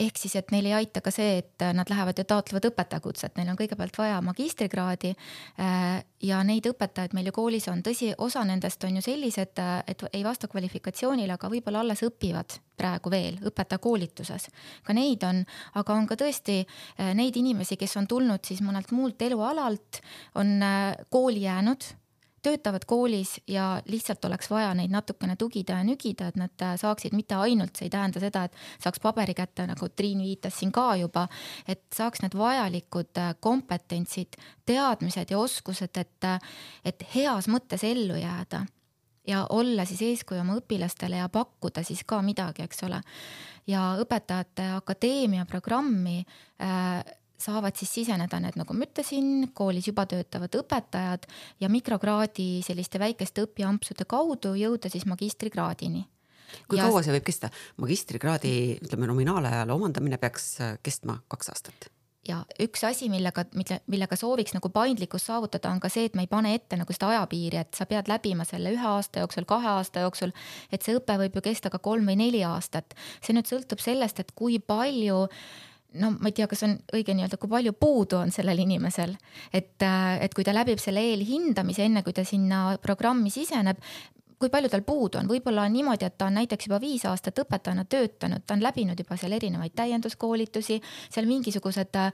[0.00, 3.52] ehk siis, et neil ei aita ka see, et nad lähevad ja taotlevad õpetajakutset, neil
[3.52, 5.12] on kõigepealt vaja magistrikraadi.
[5.60, 10.04] Äh, ja neid õpetajaid meil ju koolis on, tõsi, osa nendest on ju sellised, et
[10.12, 14.48] ei vasta kvalifikatsioonile, aga võib-olla alles õpivad praegu veel õpetajakoolituses.
[14.82, 15.42] ka neid on,
[15.78, 20.00] aga on ka tõesti äh, neid inimesi, kes on tulnud siis mõnelt muult elualalt,
[20.40, 21.92] on äh, kooli jäänud
[22.42, 27.14] töötavad koolis ja lihtsalt oleks vaja neid natukene tugida ja nügida, et nad äh, saaksid
[27.16, 30.92] mitte ainult, see ei tähenda seda, et saaks paberi kätte, nagu Triin viitas siin ka
[31.00, 31.28] juba,
[31.68, 38.18] et saaks need vajalikud äh, kompetentsid, teadmised ja oskused, et, äh, et heas mõttes ellu
[38.18, 38.66] jääda
[39.26, 43.00] ja olla siis eeskuju oma õpilastele ja pakkuda siis ka midagi, eks ole.
[43.66, 46.24] ja õpetajate akadeemia programmi
[46.58, 47.04] äh,
[47.42, 51.28] saavad siis siseneda need, nagu ma ütlesin, koolis juba töötavad õpetajad
[51.62, 56.06] ja mikrokraadi selliste väikeste õpiampsude kaudu jõuda siis magistrikraadini
[56.68, 56.86] kui ja...
[56.88, 57.50] kaua see võib kesta?
[57.80, 61.92] magistrikraadi, ütleme nominaalajal omandamine peaks kestma kaks aastat
[62.28, 66.26] ja üks asi, millega, mille, millega sooviks nagu paindlikkust saavutada, on ka see, et me
[66.26, 69.72] ei pane ette nagu seda ajapiiri, et sa pead läbima selle ühe aasta jooksul, kahe
[69.72, 70.34] aasta jooksul,
[70.70, 72.94] et see õpe võib ju kesta ka kolm või neli aastat.
[73.24, 75.26] see nüüd sõltub sellest, et kui palju
[76.00, 79.14] no ma ei tea, kas on õige nii-öelda, kui palju puudu on sellel inimesel,
[79.52, 83.80] et, et kui ta läbib selle eelhindamise, enne kui ta sinna programmi siseneb,
[84.42, 87.38] kui palju tal puudu on, võib-olla on niimoodi, et ta on näiteks juba viis aastat
[87.44, 90.80] õpetajana töötanud, ta on läbinud juba seal erinevaid täienduskoolitusi,
[91.12, 92.10] seal mingisugused äh,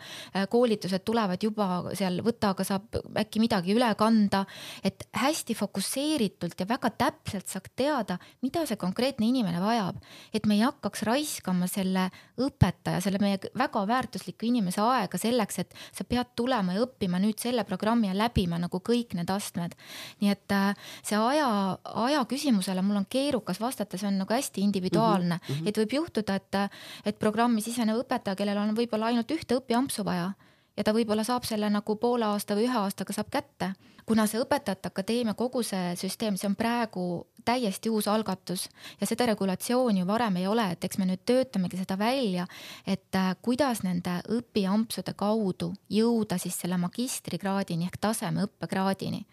[0.53, 4.43] koolitused tulevad juba seal võtaga saab äkki midagi üle kanda,
[4.85, 10.03] et hästi fokusseeritult ja väga täpselt saaks teada, mida see konkreetne inimene vajab,
[10.35, 15.75] et me ei hakkaks raiskama selle õpetaja, selle meie väga väärtusliku inimese aega selleks, et
[15.97, 19.75] sa pead tulema ja õppima nüüd selle programmi ja läbima nagu kõik need astmed.
[20.21, 21.49] nii et äh, see aja,
[22.05, 25.68] aja aja küsimusele mul on keerukas vastata, see on nagu hästi individuaalne mm, -hmm.
[25.68, 26.61] et võib juhtuda, et,
[27.07, 30.33] et programmi sisenev õpetaja, kellel on võib-olla ainult ühte õpiampsu vaja
[30.76, 33.72] ja ta võib-olla saab selle nagu poole aasta või ühe aastaga saab kätte.
[34.09, 37.03] Kuna see Õpetajate Akadeemia kogu see süsteem, see on praegu
[37.49, 38.66] täiesti uus algatus
[39.01, 42.47] ja seda regulatsiooni ju varem ei ole, et eks me nüüd töötamegi seda välja,
[42.87, 49.25] et äh, kuidas nende õpiampsude kaudu jõuda siis selle magistrikraadini ehk taseme õppekraadini.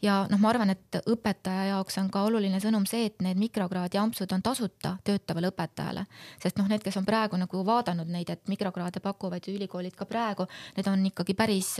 [0.00, 4.00] Ja noh, ma arvan, et õpetaja jaoks on ka oluline sõnum see, et need mikrokraadi
[4.00, 6.06] ampsud on tasuta töötavale õpetajale,
[6.40, 10.48] sest noh, need, kes on praegu nagu vaadanud neid, et mikrokraade pakuvad ülikoolid ka praegu,
[10.78, 11.74] need on ikkagi päris,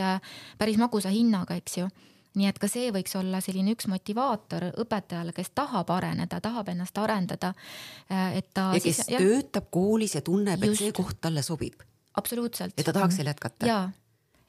[0.60, 1.88] päris magusa hinnaga, eks ju
[2.38, 6.98] nii et ka see võiks olla selline üks motivaator õpetajale, kes tahab areneda, tahab ennast
[7.02, 7.52] arendada.
[8.08, 8.70] et ta.
[8.76, 11.82] ja kes siis, töötab jah, koolis ja tunneb, et see koht talle sobib.
[12.14, 12.76] absoluutselt.
[12.76, 13.66] et ta tahaks seal jätkata.
[13.66, 13.80] ja,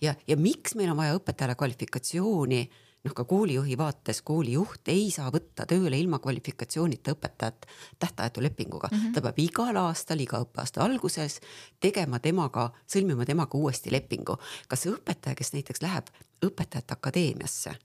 [0.02, 2.64] ja, ja miks meil on vaja õpetajale kvalifikatsiooni
[3.04, 7.68] noh, ka koolijuhi vaates koolijuht ei saa võtta tööle ilma kvalifikatsioonita õpetajat
[8.00, 8.98] tähtajatu lepinguga mm.
[8.98, 9.14] -hmm.
[9.14, 11.40] ta peab igal aastal, iga õppeaasta alguses
[11.80, 14.38] tegema temaga, sõlmima temaga uuesti lepingu.
[14.68, 16.14] kas see õpetaja, kes näiteks läheb
[16.46, 17.76] õpetajate akadeemiasse,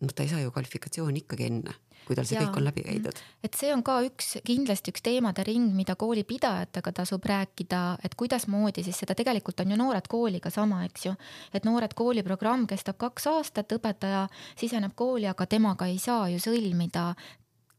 [0.00, 1.74] noh, ta ei saa ju kvalifikatsiooni ikkagi enne
[2.10, 2.44] kui tal see ja.
[2.46, 3.22] kõik on läbi käidud.
[3.46, 8.84] et see on ka üks, kindlasti üks teemade ring, mida koolipidajatega tasub rääkida, et kuidasmoodi
[8.86, 11.14] siis seda tegelikult on ju Noored Kooliga sama, eks ju.
[11.54, 14.26] et Noored Kooli programm kestab kaks aastat, õpetaja
[14.58, 17.12] siseneb kooli, aga temaga ei saa ju sõlmida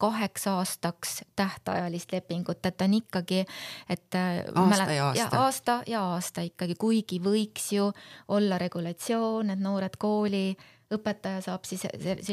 [0.01, 3.43] kaheks aastaks tähtajalist lepingut, et ta on ikkagi,
[3.89, 4.15] et.
[4.17, 5.41] Äh, aasta ja aasta.
[5.43, 7.91] aasta ja aasta ikkagi, kuigi võiks ju
[8.27, 10.55] olla regulatsioon, et noored kooli
[10.95, 11.85] õpetaja saab siis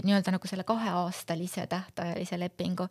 [0.04, 2.88] nii-öelda nagu selle kaheaastalise tähtajalise lepingu.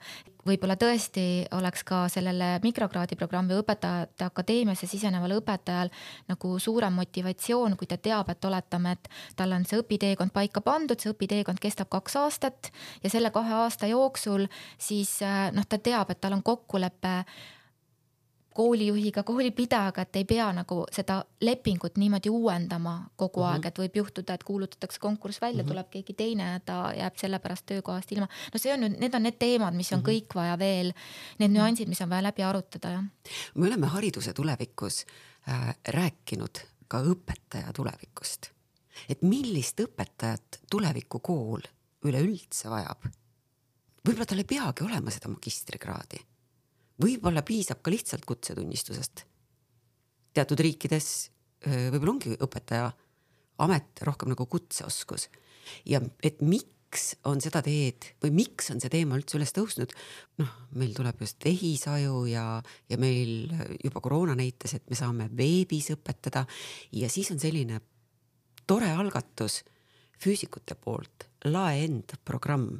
[0.47, 5.91] võib-olla tõesti oleks ka sellele mikrokraadi programmi õpetajate akadeemiasse siseneval õpetajal
[6.27, 10.99] nagu suurem motivatsioon, kui ta teab, et oletame, et tal on see õpiteekond paika pandud,
[10.99, 12.71] see õpiteekond kestab kaks aastat
[13.03, 15.19] ja selle kahe aasta jooksul siis
[15.53, 17.23] noh, ta teab, et tal on kokkulepe
[18.57, 23.53] koolijuhiga, koolipidajaga, et ei pea nagu seda lepingut niimoodi uuendama kogu mm -hmm.
[23.53, 25.73] aeg, et võib juhtuda, et kuulutatakse konkurss välja mm, -hmm.
[25.73, 28.27] tuleb keegi teine ja ta jääb sellepärast töökohast ilma.
[28.53, 30.09] no see on nüüd, need on need teemad, mis on mm -hmm.
[30.09, 30.93] kõik vaja veel,
[31.39, 33.03] need nüansid, mis on vaja läbi arutada, jah.
[33.55, 35.05] me oleme hariduse tulevikus
[35.49, 38.49] äh, rääkinud ka õpetaja tulevikust.
[39.09, 41.61] et millist õpetajat tulevikukool
[42.03, 43.05] üleüldse vajab?
[44.07, 46.25] võib-olla tal ei peagi olema seda magistrikraadi
[47.01, 49.25] võib-olla piisab ka lihtsalt kutsetunnistusest.
[50.33, 51.29] teatud riikides
[51.65, 52.91] võib-olla ongi õpetaja
[53.63, 55.27] amet rohkem nagu kutseoskus.
[55.85, 59.93] Ja et miks on seda teed või miks on see teema üldse üles tõusnud,
[60.39, 62.45] noh, meil tuleb just tehisaju ja,
[62.89, 63.51] ja meil
[63.83, 66.45] juba koroona näitas, et me saame veebis õpetada.
[66.95, 67.81] Ja siis on selline
[68.67, 69.63] tore algatus
[70.21, 72.79] füüsikute poolt, Laeend programm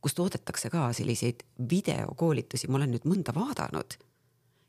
[0.00, 3.98] kus toodetakse ka selliseid videokoolitusi, ma olen nüüd mõnda vaadanud.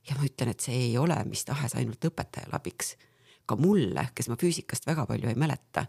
[0.09, 2.95] ja ma ütlen, et see ei ole mis tahes ainult õpetajale abiks.
[3.45, 5.85] ka mulle, kes ma füüsikast väga palju ei mäleta,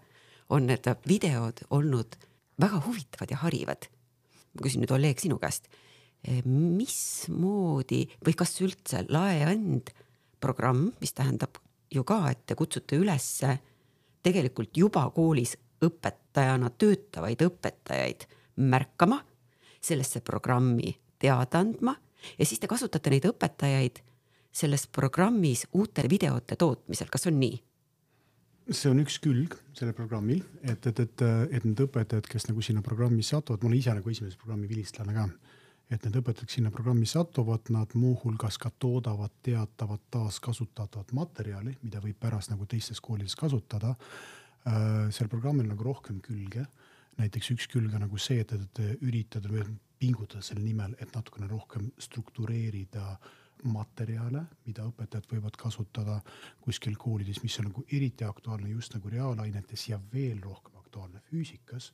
[0.49, 2.17] on need videod olnud
[2.61, 3.89] väga huvitavad ja harivad.
[4.55, 5.69] ma küsin nüüd Oleg sinu käest,
[6.45, 9.91] mismoodi või kas üldse laeand
[10.41, 11.59] programm, mis tähendab
[11.91, 13.59] ju ka, et te kutsute ülesse
[14.23, 18.27] tegelikult juba koolis õpetajana töötavaid õpetajaid
[18.57, 19.19] märkama
[19.83, 21.95] sellesse programmi teada andma
[22.39, 24.03] ja siis te kasutate neid õpetajaid
[24.53, 27.61] selles programmis uute videote tootmisel, kas on nii?
[28.71, 32.83] see on üks külg sellel programmil, et, et, et, et need õpetajad, kes nagu sinna
[32.85, 35.25] programmi satuvad, ma olen ise nagu esimese programmi vilistlane ka,
[35.91, 42.01] et need õpetajad, kes sinna programmi satuvad, nad muuhulgas ka toodavad teatavat taaskasutatavat materjali, mida
[42.05, 43.97] võib pärast nagu teistes koolides kasutada.
[44.63, 46.69] Äh, sel programmil nagu rohkem külge
[47.19, 49.49] näiteks üks külg on nagu see, et, et üritada
[50.03, 53.17] pingutada selle nimel, et natukene rohkem struktureerida
[53.71, 56.19] materjale, mida õpetajad võivad kasutada
[56.65, 61.93] kuskil koolides, mis on nagu eriti aktuaalne just nagu reaalainetes ja veel rohkem aktuaalne füüsikas.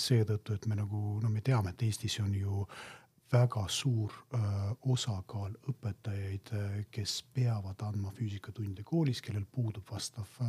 [0.00, 2.66] seetõttu, et me nagu, no me teame, et Eestis on ju
[3.32, 4.14] väga suur
[4.90, 6.52] osakaal õpetajaid,
[6.90, 10.40] kes peavad andma füüsikatunde koolis, kellel puudub vastav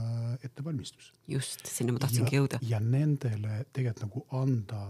[0.43, 1.11] ettevalmistus.
[1.27, 2.61] just, sinna ma tahtsingi jõuda.
[2.65, 4.83] ja nendele tegelikult nagu anda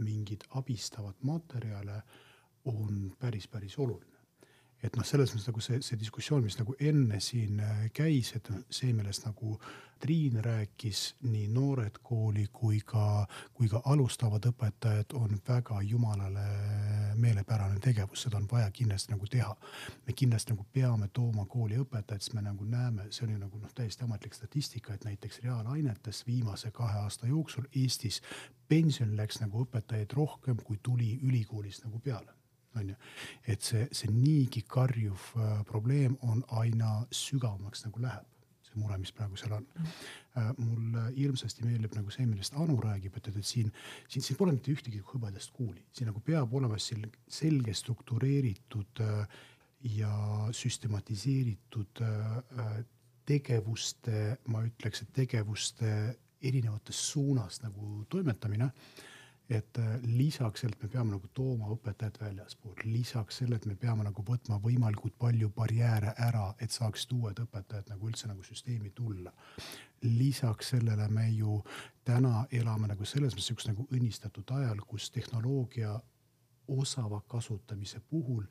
[0.00, 2.02] mingeid abistavad materjale
[2.72, 4.15] on päris, päris oluline
[4.86, 8.50] et noh, selles mõttes nagu see, see diskussioon, mis nagu enne siin äh, käis, et
[8.52, 9.58] noh, see, millest nagu
[9.96, 13.24] Triin rääkis, nii noored kooli kui ka,
[13.56, 16.44] kui ka alustavad õpetajad on väga jumalale
[17.16, 19.56] meelepärane tegevus, seda on vaja kindlasti nagu teha.
[20.06, 23.72] me kindlasti nagu peame tooma kooli õpetajad, sest me nagu näeme, see ju nagu noh,
[23.72, 28.20] täiesti ametlik statistika, et näiteks reaalainetes viimase kahe aasta jooksul Eestis
[28.68, 32.35] pension läks nagu õpetajaid rohkem, kui tuli ülikoolist nagu peale
[32.76, 32.96] on ju.
[33.46, 38.28] et see, see niigi karjuv äh, probleem on aina sügavamaks nagu läheb,
[38.66, 40.52] see mure, mis praegu seal on äh,.
[40.58, 43.72] mulle hirmsasti meeldib nagu see, millest Anu räägib, et, et, et siin,
[44.08, 49.40] siin, siin pole mitte ühtegi hõbedast kuuli, siin nagu peab olema selge, selge struktureeritud äh,
[49.96, 50.12] ja
[50.52, 52.78] süstematiseeritud äh, äh,
[53.26, 55.90] tegevuste, ma ütleks, et tegevuste
[56.42, 58.70] erinevates suunas nagu toimetamine
[59.50, 63.76] et äh, lisaks sellele, et me peame nagu tooma õpetajad väljaspool, lisaks sellele, et me
[63.78, 68.90] peame nagu võtma võimalikult palju barjääre ära, et saaksid uued õpetajad nagu üldse nagu süsteemi
[68.90, 69.32] tulla.
[70.02, 71.62] lisaks sellele me ju
[72.04, 76.00] täna elame nagu selles mõttes sihukest nagu õnnistatud ajal, kus tehnoloogia
[76.68, 78.44] osava kasutamise puhul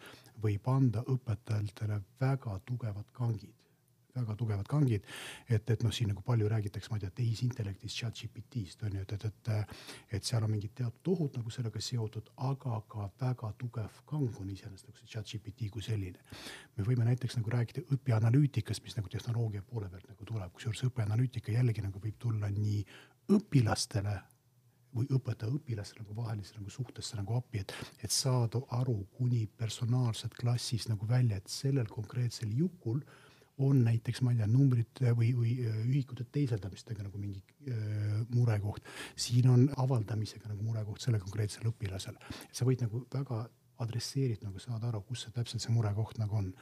[0.44, 3.65] võib anda õpetajatele väga tugevad kangid
[4.16, 5.04] väga tugevad kangid.
[5.50, 9.06] et, et noh, siin nagu palju räägitakse, ma ei tea, tehisintellektist, chat GPT-st on ju,
[9.06, 9.80] et, et, et,
[10.18, 14.52] et seal on mingid teatud ohud nagu sellega seotud, aga ka väga tugev kang on
[14.54, 16.20] iseenesest nagu see chat GPT kui selline.
[16.78, 21.52] me võime näiteks nagu rääkida õpianalüütikast, mis nagu tehnoloogia poole pealt nagu tuleb, kusjuures õpianalüütika
[21.56, 22.82] jällegi nagu võib tulla nii
[23.36, 24.16] õpilastele
[24.96, 27.74] või õpetaja õpilastele nagu vahelisse nagu suhtesse nagu appi, et,
[28.04, 33.25] et saada aru kuni personaalselt klassis nagu välja, et sellel konkreetsel jukul äh,
[33.58, 38.84] on näiteks, ma ei tea, numbrite või, või äh, ühikute teiseldamistega nagu mingi äh, murekoht.
[39.16, 42.20] siin on avaldamisega nagu murekoht sellele konkreetsele õpilasele.
[42.52, 43.46] sa võid nagu väga
[43.84, 46.54] adresseeritult nagu saada aru, kus see täpselt see murekoht nagu on.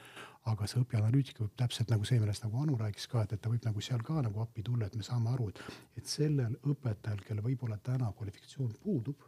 [0.52, 3.50] aga see õpianalüütika võib täpselt nagu see, millest nagu Anu rääkis ka, et, et ta
[3.50, 5.62] võib nagu seal ka nagu appi tulla, et me saame aru, et,
[6.02, 9.24] et sellel õpetajal, kellel võib-olla täna kvalifikatsioon puudub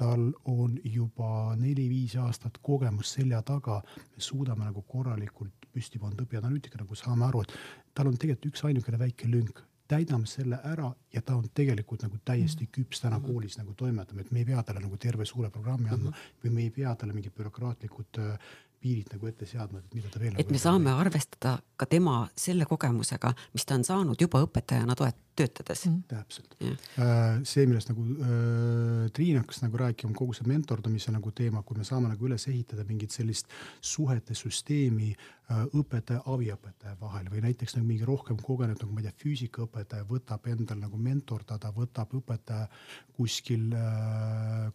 [0.00, 3.80] tal on juba neli-viis aastat kogemust selja taga,
[4.14, 7.52] me suudame nagu korralikult püsti pannud õpianalüütika, nagu saame aru, et
[7.94, 9.60] tal on tegelikult üks ainukene väike lünk,
[9.90, 12.72] täidame selle ära ja ta on tegelikult nagu täiesti mhm.
[12.76, 16.12] küps täna koolis nagu toimetama, et me ei pea talle nagu terve suure programmi andma
[16.12, 16.26] mhm.
[16.44, 20.20] või me ei pea talle mingid bürokraatlikud äh, piirid nagu ette seadma, et mida ta
[20.20, 20.34] veel.
[20.34, 21.00] et nagu me saame või.
[21.04, 26.02] arvestada ka tema selle kogemusega, mis ta on saanud juba õpetajana toet-, töötades mm..
[26.10, 26.54] täpselt.
[26.60, 31.78] Äh, see, millest nagu äh, Triin hakkas nagu rääkima, kogu see mentordamise nagu teema, kui
[31.78, 33.50] me saame nagu üles ehitada mingit sellist
[33.84, 39.08] suhete süsteemi äh, õpetaja, abiõpetaja vahel või näiteks nagu mingi rohkem kogenud nagu ma ei
[39.08, 42.68] tea, füüsikaõpetaja võtab endal nagu mentordada, võtab õpetaja
[43.16, 43.68] kuskil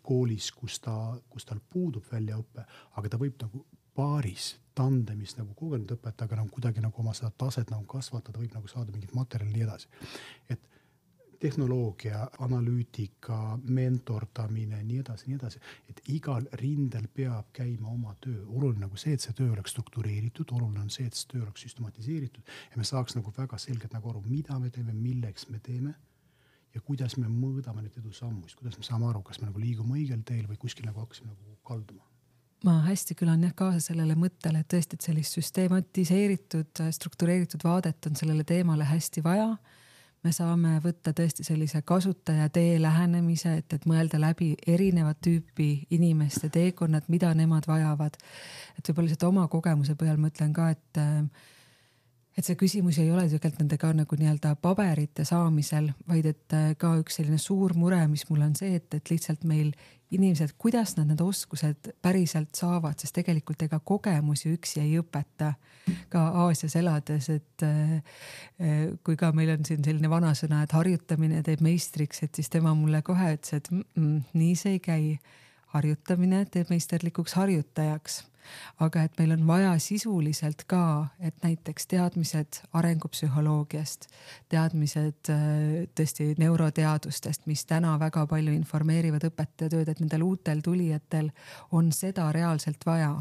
[0.05, 0.93] koolis, kus ta,
[1.29, 2.65] kus tal puudub väljaõpe,
[2.99, 7.71] aga ta võib nagu paaris tandemis nagu kogenud õpetajaga nagu kuidagi nagu oma seda taset
[7.71, 9.87] nagu kasvatada, võib nagu saada mingit materjali ja nii edasi.
[10.49, 10.71] et
[11.39, 15.59] tehnoloogia, analüütika, mentordamine, nii edasi, nii edasi,
[15.91, 18.45] et igal rindel peab käima oma töö.
[18.47, 21.67] oluline nagu see, et see töö oleks struktureeritud, oluline on see, et see töö oleks
[21.67, 22.55] süstematiseeritud.
[22.71, 25.93] Ja me saaks nagu väga selgelt nagu aru, mida me teeme, milleks me teeme
[26.73, 30.25] ja kuidas me mõõdame neid edusammusid, kuidas me saame aru, kas me nagu liigume õigel
[30.25, 32.14] teel või kuskil nagu hakkasime nagu kalduma
[32.65, 38.17] ma hästi kõlan jah kaasa sellele mõttele, et tõesti, et sellist süstematiseeritud, struktureeritud vaadet on
[38.17, 39.55] sellele teemale hästi vaja.
[40.25, 46.49] me saame võtta tõesti sellise kasutaja tee lähenemise, et, et mõelda läbi erinevat tüüpi inimeste
[46.49, 48.17] teekonnad, mida nemad vajavad.
[48.77, 51.03] et võib-olla lihtsalt oma kogemuse põhjal ma ütlen ka, et
[52.37, 57.21] et see küsimus ei ole tegelikult nendega nagu nii-öelda paberite saamisel, vaid et ka üks
[57.21, 59.71] selline suur mure, mis mul on see, et, et lihtsalt meil
[60.15, 65.53] inimesed, kuidas nad need oskused päriselt saavad, sest tegelikult ega kogemusi üksi ei õpeta.
[66.09, 68.01] ka Aasias elades, et äh,
[69.05, 73.03] kui ka meil on siin selline vanasõna, et harjutamine teeb meistriks, et siis tema mulle
[73.05, 75.17] kohe ütles, et mm -mm, nii see ei käi.
[75.75, 78.23] harjutamine teeb meisterlikuks harjutajaks
[78.83, 84.09] aga et meil on vaja sisuliselt ka, et näiteks teadmised arengupsühholoogiast,
[84.51, 91.31] teadmised äh, tõesti neuroteadustest, mis täna väga palju informeerivad õpetajatööd, et nendel uutel tulijatel
[91.71, 93.15] on seda reaalselt vaja.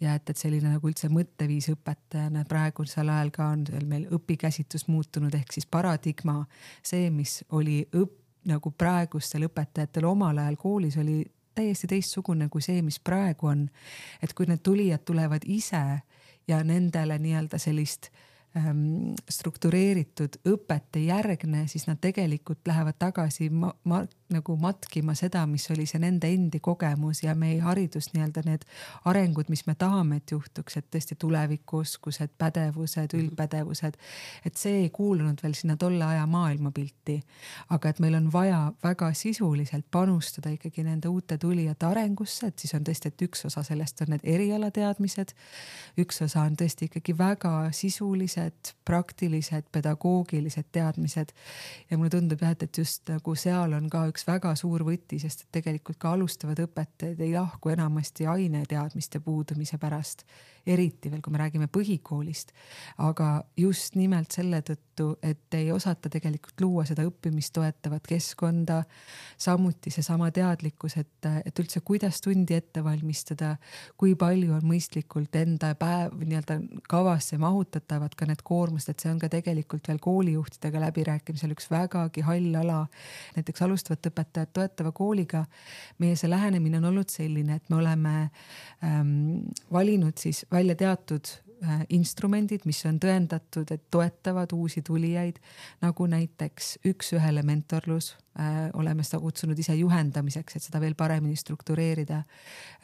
[0.00, 5.34] Ja et, et selline nagu üldse mõtteviis õpetajana praegusel ajal ka on meil õpikäsitlus muutunud,
[5.36, 6.38] ehk siis paradigma,
[6.80, 8.16] see, mis oli õpp,
[8.48, 11.18] nagu praegustel õpetajatel omal ajal koolis oli
[11.54, 13.68] täiesti teistsugune kui see, mis praegu on.
[14.22, 16.00] et kui need tulijad tulevad ise
[16.48, 18.29] ja nendele nii-öelda sellist äh,
[19.30, 25.68] struktureeritud õpet ei järgne, siis nad tegelikult lähevad tagasi ma, ma, nagu matkima seda, mis
[25.70, 28.64] oli see nende endi kogemus ja meie haridus nii-öelda need
[29.06, 33.98] arengud, mis me tahame, et juhtuks, et tõesti tulevikuoskused, pädevused, üldpädevused,
[34.46, 37.20] et see ei kuulunud veel sinna tolle aja maailmapilti.
[37.70, 42.74] aga et meil on vaja väga sisuliselt panustada ikkagi nende uute tulijate arengusse, et siis
[42.74, 45.34] on tõesti, et üks osa sellest on need erialateadmised,
[46.02, 51.32] üks osa on tõesti ikkagi väga sisulised teadmised, praktilised, pedagoogilised teadmised.
[51.90, 55.20] ja mulle tundub jah, et, et just nagu seal on ka üks väga suur võti,
[55.20, 60.24] sest et tegelikult ka alustavad õpetajad ei lahku enamasti aineteadmiste puudumise pärast
[60.66, 62.52] eriti veel, kui me räägime põhikoolist.
[62.98, 68.82] aga just nimelt selle tõttu, et ei osata tegelikult luua seda õppimist toetavat keskkonda.
[69.38, 73.56] samuti seesama teadlikkus, et, et üldse, kuidas tundi ette valmistada,
[73.96, 79.18] kui palju on mõistlikult enda päev nii-öelda kavasse mahutatavad ka need koormused, et see on
[79.20, 82.80] ka tegelikult veel koolijuhtidega läbirääkimisel üks vägagi hall ala.
[83.36, 85.44] näiteks alustavat õpetajat toetava kooliga
[85.98, 88.16] meie see lähenemine on olnud selline, et me oleme
[88.84, 91.32] ähm, valinud siis välja teatud
[91.64, 95.40] äh, instrumendid, mis on tõendatud, et toetavad uusi tulijaid,
[95.84, 98.14] nagu näiteks üks-ühele mentorlus
[98.74, 102.22] oleme seda kutsunud ise juhendamiseks, et seda veel paremini struktureerida.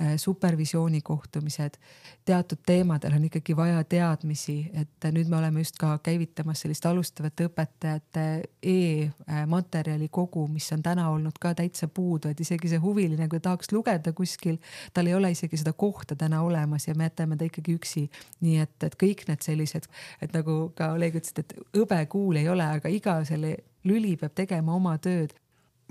[0.00, 1.78] Äh, supervisiooni kohtumised,
[2.24, 7.46] teatud teemadel on ikkagi vaja teadmisi, et nüüd me oleme just ka käivitamas sellist alustavate
[7.48, 8.26] õpetajate
[8.62, 13.72] e-materjali kogu, mis on täna olnud ka täitsa puudu, et isegi see huviline, kui tahaks
[13.72, 14.58] lugeda kuskil,
[14.94, 18.06] tal ei ole isegi seda kohta täna olemas ja me jätame ta ikkagi üksi.
[18.40, 19.88] nii et, et kõik need sellised,
[20.20, 24.74] et nagu ka Oleg ütles, et hõbekuul ei ole, aga iga selle lüli peab tegema
[24.76, 25.34] oma tööd.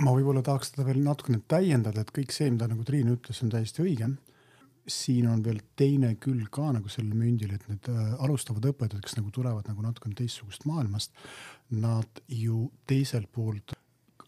[0.03, 3.53] Ma võib-olla tahaks seda veel natukene täiendada, et kõik see, mida nagu Triin ütles, on
[3.53, 4.15] täiesti õige.
[4.87, 9.15] siin on veel teine külg ka nagu sellel mündil, et need äh, alustavad õpetajad, kes
[9.17, 11.15] nagu tulevad nagu natukene teistsugust maailmast,
[11.71, 13.73] nad ju teiselt poolt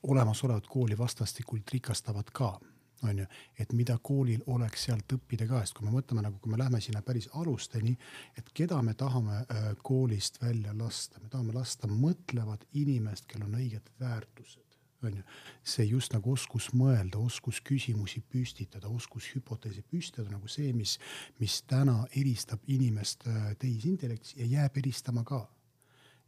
[0.01, 2.55] olemasolevat kooli vastastikult rikastavad ka
[3.03, 3.25] on ju,
[3.59, 6.81] et mida koolil oleks sealt õppida ka, sest kui me mõtleme nagu, kui me läheme
[6.81, 7.93] sinna päris alusteni,
[8.33, 13.59] et keda me tahame äh, koolist välja lasta, me tahame lasta mõtlevat inimest, kellel on
[13.61, 14.66] õiged väärtused
[15.03, 15.23] on ju,
[15.63, 20.97] see just nagu oskus mõelda, oskus küsimusi püstitada, oskus hüpoteese püstitada nagu see, mis,
[21.39, 25.47] mis täna eristab inimest äh, tehisintellektis ja jääb eristama ka.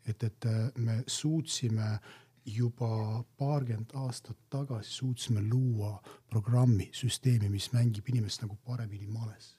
[0.06, 2.00] et, et äh, me suutsime
[2.46, 6.00] juba paarkümmend aastat tagasi suutsime luua
[6.30, 9.56] programmi, süsteemi, mis mängib inimest nagu paremini males.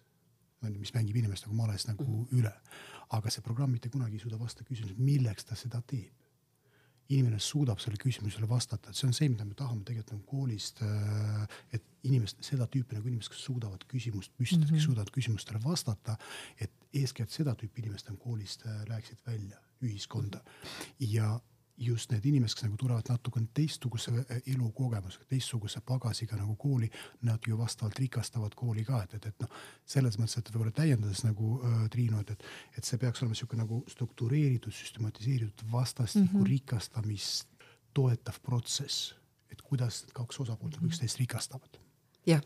[0.63, 2.39] mis mängib inimest nagu males nagu -hmm.
[2.39, 2.53] üle.
[3.11, 6.13] aga see programm mitte kunagi ei suuda vastata küsimusele, milleks ta seda teeb.
[7.11, 10.83] Inimene suudab sellele küsimusele vastata, et see on see, mida me tahame tegelikult nagu koolist,
[10.87, 14.79] äh, et inimest, seda tüüpi nagu inimesed, kes suudavad küsimust püstitada mm, -hmm.
[14.79, 16.17] kes suudavad küsimustele vastata.
[16.61, 20.41] et eeskätt seda tüüpi inimesed nagu koolist äh, läheksid välja ühiskonda
[21.01, 21.41] ja
[21.81, 26.91] just need inimesed, kes nagu tulevad natukene teistsuguse eh, elukogemusega, teistsuguse pagasiga nagu kooli,
[27.27, 31.25] nad ju vastavalt rikastavad kooli ka, et, et, et noh, selles mõttes, et võib-olla täiendades
[31.25, 36.43] nagu äh, Triinu, et, et, et see peaks olema niisugune nagu struktureeritud, süstematiseeritud vastastikku mm
[36.43, 36.51] -hmm.
[36.55, 37.49] rikastamist
[37.95, 39.15] toetav protsess,
[39.51, 40.93] et kuidas need kaks osapoolt mm -hmm.
[40.93, 41.81] üksteist rikastavad.
[42.27, 42.43] jah,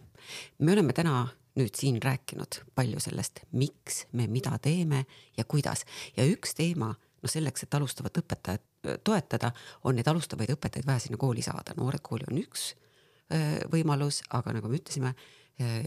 [0.58, 5.04] me oleme täna nüüd siin rääkinud palju sellest, miks me mida teeme
[5.36, 5.84] ja kuidas
[6.16, 9.50] ja üks teema no selleks, et alustavat õpetajat toetada,
[9.88, 12.74] on neid alustavaid õpetajaid vaja sinna kooli saada, noored kooli on üks
[13.72, 15.14] võimalus, aga nagu me ütlesime,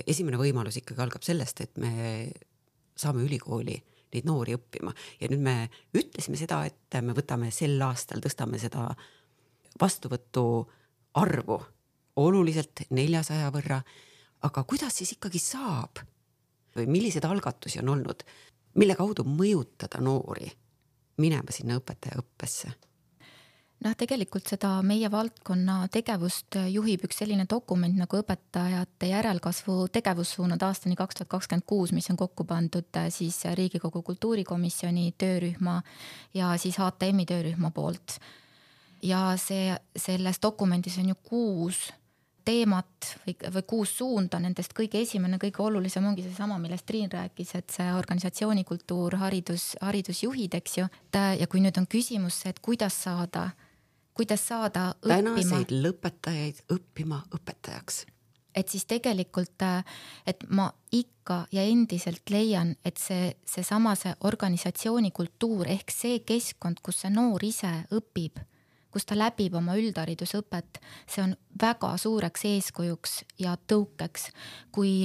[0.10, 1.92] esimene võimalus ikkagi algab sellest, et me
[2.98, 3.78] saame ülikooli
[4.14, 4.94] neid noori õppima.
[5.22, 5.56] Ja nüüd me
[5.98, 8.90] ütlesime seda, et me võtame sel aastal, tõstame seda
[9.80, 10.46] vastuvõtu
[11.22, 11.60] arvu
[12.18, 13.82] oluliselt neljasaja võrra.
[14.42, 16.00] aga kuidas siis ikkagi saab?
[16.78, 18.22] Või milliseid algatusi on olnud,
[18.78, 20.52] mille kaudu mõjutada noori
[21.18, 22.74] minema sinna õpetajaõppesse?
[23.84, 30.98] noh, tegelikult seda meie valdkonna tegevust juhib üks selline dokument nagu õpetajate järelkasvu tegevussuunad aastani
[30.98, 35.82] kaks tuhat kakskümmend kuus, mis on kokku pandud äh, siis Riigikogu kultuurikomisjoni töörühma
[36.34, 38.18] ja siis HTM-i töörühma poolt.
[39.04, 41.88] ja see, selles dokumendis on ju kuus
[42.48, 47.54] teemat või, või kuus suunda, nendest kõige esimene, kõige olulisem ongi seesama, millest Triin rääkis,
[47.60, 50.90] et see organisatsioonikultuur, haridus, haridusjuhid, eks ju.
[51.14, 53.50] ja kui nüüd on küsimus see, et kuidas saada
[54.18, 55.34] kuidas saada õppima.
[55.38, 58.06] tänaseid lõpetajaid õppima õpetajaks.
[58.58, 59.62] et siis tegelikult,
[60.26, 66.82] et ma ikka ja endiselt leian, et see, seesama see organisatsiooni kultuur ehk see keskkond,
[66.82, 68.42] kus see noor ise õpib,
[68.98, 74.32] kus ta läbib oma üldharidusõpet, see on väga suureks eeskujuks ja tõukeks,
[74.74, 75.04] kui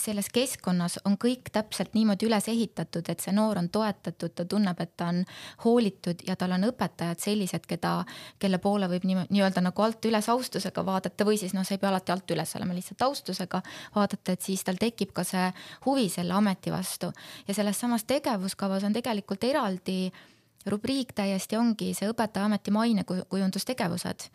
[0.00, 4.80] selles keskkonnas on kõik täpselt niimoodi üles ehitatud, et see noor on toetatud, ta tunneb,
[4.80, 5.20] et ta on
[5.64, 7.98] hoolitud ja tal on õpetajad sellised, keda,
[8.40, 11.84] kelle poole võib nii, nii-öelda nagu alt üles austusega vaadata või siis noh, see ei
[11.84, 13.60] pea alati alt üles olema, lihtsalt austusega
[13.94, 15.52] vaadata, et siis tal tekib ka see
[15.84, 17.12] huvi selle ameti vastu.
[17.44, 20.06] ja selles samas tegevuskavas on tegelikult eraldi
[20.66, 24.28] rubriik täiesti ongi see õpetajaameti mainekujundustegevused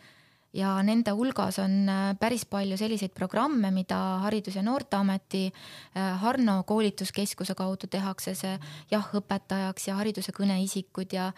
[0.55, 6.63] ja nende hulgas on äh, päris palju selliseid programme, mida Haridus- ja Noorteameti äh, Harno
[6.63, 8.55] koolituskeskuse kaudu tehakse, see
[8.91, 11.31] jah õpetajaks ja hariduse kõneisikud ja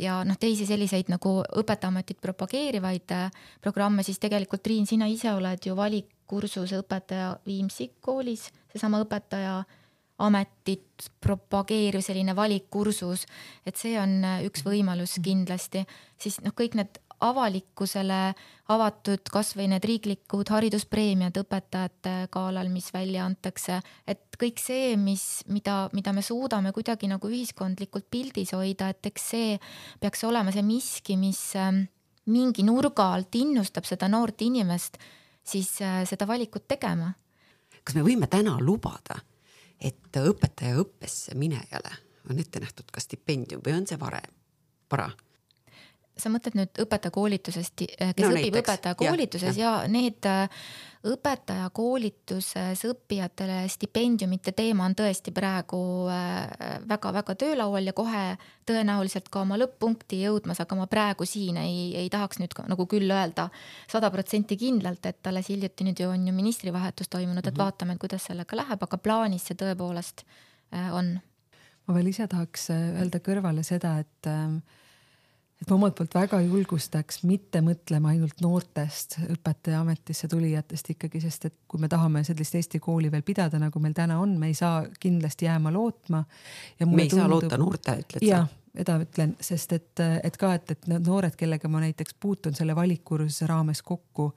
[0.00, 3.28] ja noh, teisi selliseid nagu Õpetajaametit propageerivaid äh,
[3.60, 9.58] programme, siis tegelikult Triin, sina ise oled ju valikkursuse õpetaja Viimsi koolis, seesama õpetaja
[10.22, 13.26] ametit propageeriv selline valikkursus,
[13.66, 15.84] et see on üks võimalus kindlasti,
[16.20, 18.18] siis noh, kõik need avalikkusele
[18.74, 25.86] avatud kasvõi need riiklikud hariduspreemiad õpetajate galal, mis välja antakse, et kõik see, mis, mida,
[25.94, 29.56] mida me suudame kuidagi nagu ühiskondlikult pildis hoida, et eks see
[30.02, 31.84] peaks olema see miski, mis ähm,
[32.26, 34.98] mingi nurga alt innustab seda noort inimest
[35.44, 37.12] siis äh, seda valikut tegema.
[37.84, 39.18] kas me võime täna lubada,
[39.82, 41.92] et õpetajaõppesse minejale
[42.30, 44.30] on ette nähtud ka stipendium või on see varem,
[44.90, 45.10] vara?
[46.18, 50.64] Sa mõtled nüüd õpetajakoolitusest, eh, kes no, õpib õpetajakoolituses ja, ja need äh,
[51.08, 55.80] õpetajakoolituses õppijatele stipendiumite teema on tõesti praegu
[56.88, 58.24] väga-väga äh, töölaual ja kohe
[58.68, 62.86] tõenäoliselt ka oma lõpp-punkti jõudmas, aga ma praegu siin ei, ei tahaks nüüd ka, nagu
[62.90, 63.48] küll öelda
[63.90, 67.64] sada protsenti kindlalt, et alles hiljuti nüüd ju on ju ministrivahetus toimunud, et mm -hmm.
[67.64, 70.22] vaatame, kuidas sellega läheb, aga plaanis see tõepoolest
[70.74, 71.18] äh, on.
[71.86, 74.60] ma veel ise tahaks öelda kõrvale seda, et äh,
[75.62, 81.56] et ma omalt poolt väga julgustaks mitte mõtlema ainult noortest õpetajaametisse tulijatest ikkagi, sest et
[81.70, 84.82] kui me tahame sellist Eesti kooli veel pidada, nagu meil täna on, me ei saa
[85.00, 86.24] kindlasti jääma lootma.
[86.24, 88.42] me ei tundub, saa loota noortele, ütled sa?
[88.72, 92.72] seda ütlen, sest et, et ka, et, et need noored, kellega ma näiteks puutun selle
[92.76, 94.30] valikkursuse raames kokku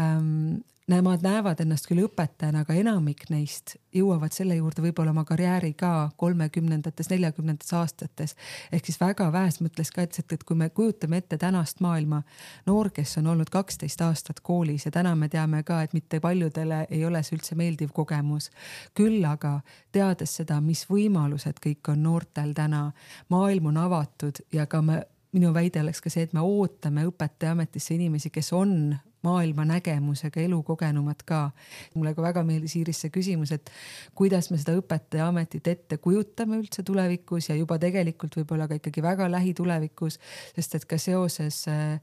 [0.00, 0.56] ähm,,
[0.88, 6.10] nemad näevad ennast küll õpetajana, aga enamik neist jõuavad selle juurde võib-olla oma karjääri ka
[6.16, 8.34] kolmekümnendates, neljakümnendates aastates.
[8.72, 12.22] ehk siis väga vähes mõttes ka, et, et kui me kujutame ette tänast maailma,
[12.66, 16.86] noor, kes on olnud kaksteist aastat koolis ja täna me teame ka, et mitte paljudele
[16.90, 18.50] ei ole see üldse meeldiv kogemus.
[18.94, 19.60] küll aga
[19.92, 22.92] teades seda, mis võimalused kõik on noortel täna,
[23.28, 27.94] maailm on avatud ja ka me minu väide oleks ka see, et me ootame õpetajaametisse
[27.94, 31.50] inimesi, kes on maailmanägemusega, elukogenumad ka.
[31.94, 33.70] mulle ka väga meeldis Iiris see küsimus, et
[34.14, 39.28] kuidas me seda õpetajaametit ette kujutame üldse tulevikus ja juba tegelikult võib-olla ka ikkagi väga
[39.30, 40.18] lähitulevikus,
[40.54, 41.98] sest et ka seoses äh,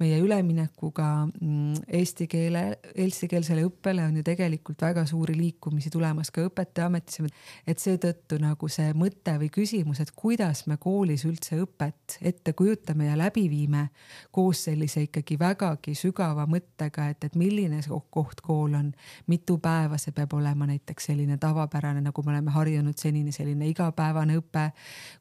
[0.00, 6.46] meie üleminekuga mm, eesti keele, eestikeelsele õppele on ju tegelikult väga suuri liikumisi tulemas ka
[6.48, 7.28] õpetajaametisse.
[7.66, 13.10] et seetõttu nagu see mõte või küsimus, et kuidas me koolis üldse õpet ette kujutame
[13.10, 13.88] ja läbi viime
[14.32, 18.90] koos sellise ikkagi vägagi sügava mõttega, et, et milline see koht kool on,
[19.30, 24.38] mitu päeva see peab olema näiteks selline tavapärane, nagu me oleme harjunud senini, selline igapäevane
[24.40, 24.70] õpe.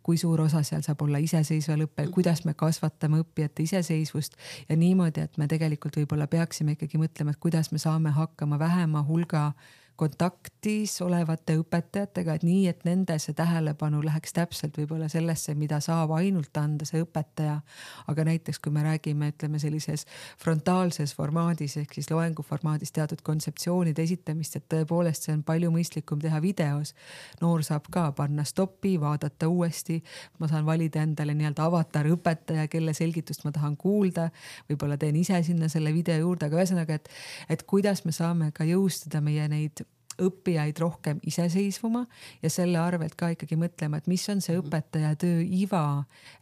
[0.03, 4.35] kui suur osa seal saab olla iseseisval õppel, kuidas me kasvatame õppijate iseseisvust
[4.69, 9.03] ja niimoodi, et me tegelikult võib-olla peaksime ikkagi mõtlema, et kuidas me saame hakkama vähema
[9.07, 9.51] hulga
[9.95, 16.15] kontaktis olevate õpetajatega, et nii, et nende see tähelepanu läheks täpselt võib-olla sellesse, mida saab
[16.17, 17.59] ainult anda see õpetaja.
[18.07, 20.05] aga näiteks kui me räägime, ütleme sellises
[20.41, 26.21] frontaalses formaadis ehk siis loengu formaadis teatud kontseptsioonide esitamist, et tõepoolest see on palju mõistlikum
[26.21, 26.95] teha videos.
[27.41, 30.01] noor saab ka panna stopi, vaadata uuesti.
[30.39, 34.29] ma saan valida endale nii-öelda avatar õpetaja, kelle selgitust ma tahan kuulda.
[34.69, 37.09] võib-olla teen ise sinna selle video juurde, aga ühesõnaga, et,
[37.49, 39.82] et kuidas me saame ka jõustada meie neid
[40.21, 42.05] õppijaid rohkem iseseisvuma
[42.43, 44.67] ja selle arvelt ka ikkagi mõtlema, et mis on see mhm.
[44.67, 45.85] õpetaja töö iva,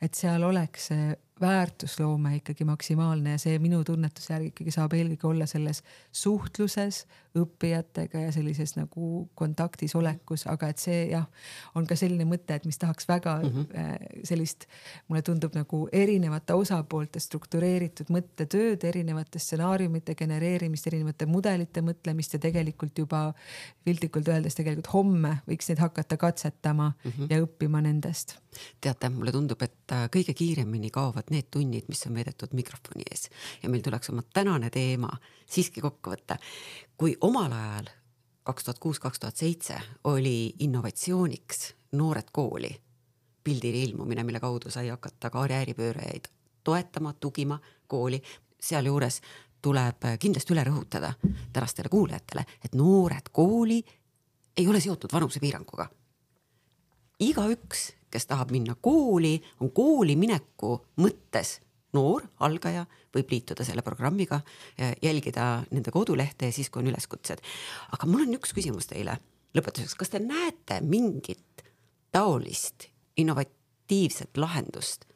[0.02, 1.12] et seal oleks see
[1.42, 5.82] väärtusloome ikkagi maksimaalne ja see minu tunnetuse järgi ikkagi saab eelkõige olla selles
[6.14, 7.06] suhtluses
[7.38, 11.28] õppijatega ja sellises nagu kontaktis olekus, aga et see jah,
[11.76, 14.26] on ka selline mõte, et mis tahaks väga mm -hmm.
[14.28, 14.66] sellist,
[15.08, 22.98] mulle tundub nagu erinevate osapoolte struktureeritud mõttetööd, erinevate stsenaariumite genereerimist, erinevate mudelite mõtlemist ja tegelikult
[22.98, 23.34] juba
[23.84, 27.28] piltlikult öeldes tegelikult homme võiks neid hakata katsetama mm -hmm.
[27.30, 28.38] ja õppima nendest.
[28.82, 33.30] teate, mulle tundub, et äh, kõige kiiremini kaovad need tunnid, mis on veedetud mikrofoni ees
[33.64, 35.10] ja meil tuleks oma tänane teema
[35.46, 36.38] siiski kokku võtta
[37.02, 37.86] kui omal ajal
[38.44, 42.70] kaks tuhat kuus, kaks tuhat seitse oli innovatsiooniks noored kooli
[43.44, 46.30] pildile ilmumine, mille kaudu sai hakata karjääripöörajaid
[46.64, 48.22] toetama, tugima kooli,
[48.62, 49.18] sealjuures
[49.62, 51.14] tuleb kindlasti üle rõhutada
[51.54, 53.82] tänastele kuulajatele, et noored kooli
[54.58, 55.90] ei ole seotud vanusepiiranguga.
[57.20, 61.62] igaüks, kes tahab minna kooli, on kooli mineku mõttes
[61.94, 64.42] noor algaja, võib liituda selle programmiga,
[65.04, 67.44] jälgida nende kodulehte ja siis, kui on üleskutsed.
[67.92, 69.18] aga mul on üks küsimus teile
[69.58, 71.66] lõpetuseks, kas te näete mingit
[72.12, 72.88] taolist
[73.20, 75.08] innovatiivset lahendust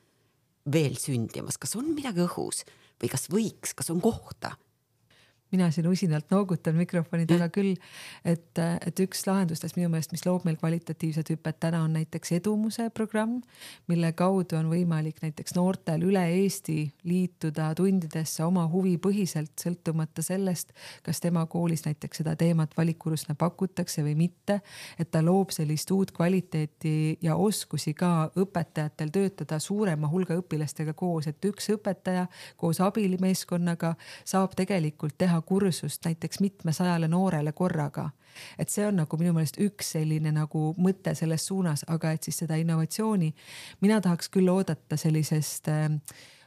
[0.72, 2.64] veel sündimas, kas on midagi õhus
[3.02, 4.56] või kas võiks, kas on kohta
[5.52, 7.76] mina siin usinalt noogutan mikrofoni taga küll,
[8.26, 12.90] et, et üks lahendustest minu meelest, mis loob meil kvalitatiivset hüpet täna on näiteks Edumuse
[12.90, 13.38] programm,
[13.88, 16.78] mille kaudu on võimalik näiteks noortel üle Eesti
[17.08, 20.74] liituda tundidesse oma huvipõhiselt, sõltumata sellest,
[21.06, 24.60] kas tema koolis näiteks seda teemat valikursina pakutakse või mitte.
[25.00, 31.28] et ta loob sellist uut kvaliteeti ja oskusi ka õpetajatel töötada suurema hulga õpilastega koos,
[31.28, 32.28] et üks õpetaja
[32.58, 38.10] koos abilimeeskonnaga saab tegelikult teha kursust näiteks mitmesajale noorele korraga.
[38.60, 42.38] et see on nagu minu meelest üks selline nagu mõte selles suunas, aga et siis
[42.44, 43.34] seda innovatsiooni
[43.82, 45.90] mina tahaks küll oodata sellisest äh,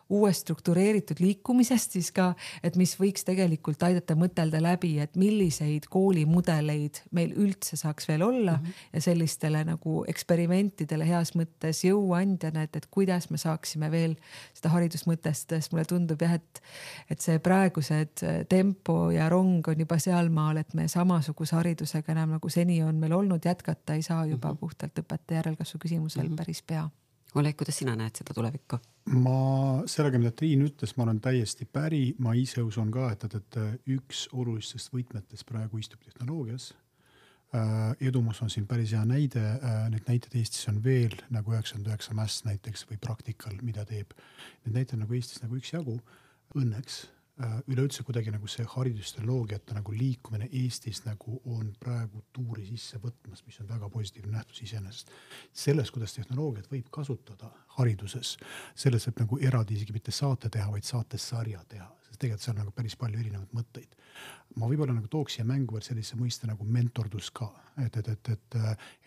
[0.09, 2.30] uuest struktureeritud liikumisest siis ka,
[2.64, 8.56] et mis võiks tegelikult aidata mõtelda läbi, et milliseid koolimudeleid meil üldse saaks veel olla
[8.56, 8.86] mm -hmm.
[8.92, 14.16] ja sellistele nagu eksperimentidele heas mõttes jõuandjana, et, et kuidas me saaksime veel
[14.54, 16.62] seda haridust mõtestada, sest mulle tundub jah, et,
[17.11, 22.48] et see praegused tempo ja rong on juba sealmaal, et me samasuguse haridusega enam nagu
[22.48, 24.59] seni on meil olnud jätkata ei saa juba mm -hmm.
[24.59, 26.36] puhtalt õpetaja järelkasvu küsimusel mm -hmm.
[26.36, 26.88] päris pea
[27.37, 28.79] Oleg, kuidas sina näed seda tulevikku?
[29.09, 33.37] ma sellega, mida Triin ütles, ma olen täiesti päri, ma ise usun ka, et, et,
[33.39, 36.70] et üks olulistest võtmetest praegu istub tehnoloogias
[37.57, 37.95] äh,.
[38.05, 42.16] edumus on siin päris hea näide äh,, neid näiteid Eestis on veel nagu üheksakümmend üheksa
[42.16, 44.12] mäss näiteks või Praktikal, mida teeb.
[44.64, 45.97] Neid näiteid nagu Eestis nagu üksjagu,
[46.57, 47.07] õnneks
[47.68, 53.61] üleüldse kuidagi nagu see haridustehnoloogiate nagu liikumine Eestis nagu on praegu tuuri sisse võtmas, mis
[53.62, 55.12] on väga positiivne nähtus iseenesest.
[55.53, 58.36] selles, kuidas tehnoloogiat võib kasutada hariduses,
[58.74, 62.74] selles võib nagu eraldi isegi mitte saate teha, vaid saatesarja teha sest tegelikult seal nagu
[62.74, 63.94] päris palju erinevaid mõtteid.
[64.58, 67.46] ma võib-olla nagu tooks siia mängu veel sellise mõiste nagu mentordus ka,
[67.84, 68.56] et, et, et, et,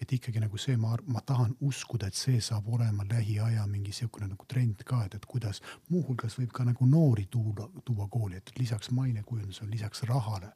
[0.02, 4.30] et ikkagi nagu see, ma, ma tahan uskuda, et see saab olema lähiaja mingi sihukene
[4.32, 5.60] nagu trend ka, et, et kuidas
[5.90, 10.54] muuhulgas võib ka nagu noori tuua, tuua kooli, et lisaks mainekujundusele, lisaks rahale.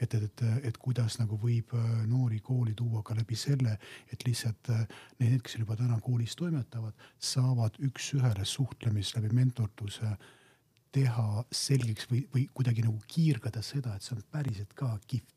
[0.00, 3.76] et, et, et, et kuidas nagu võib äh, noori kooli tuua ka läbi selle,
[4.12, 4.86] et lihtsalt äh,
[5.18, 10.16] need, kes juba täna koolis toimetavad, saavad üks-ühele suhtlemist läbi mentorduse
[10.94, 15.36] teha selgeks või, või kuidagi nagu kiirgada seda, et see on päriselt ka kihvt.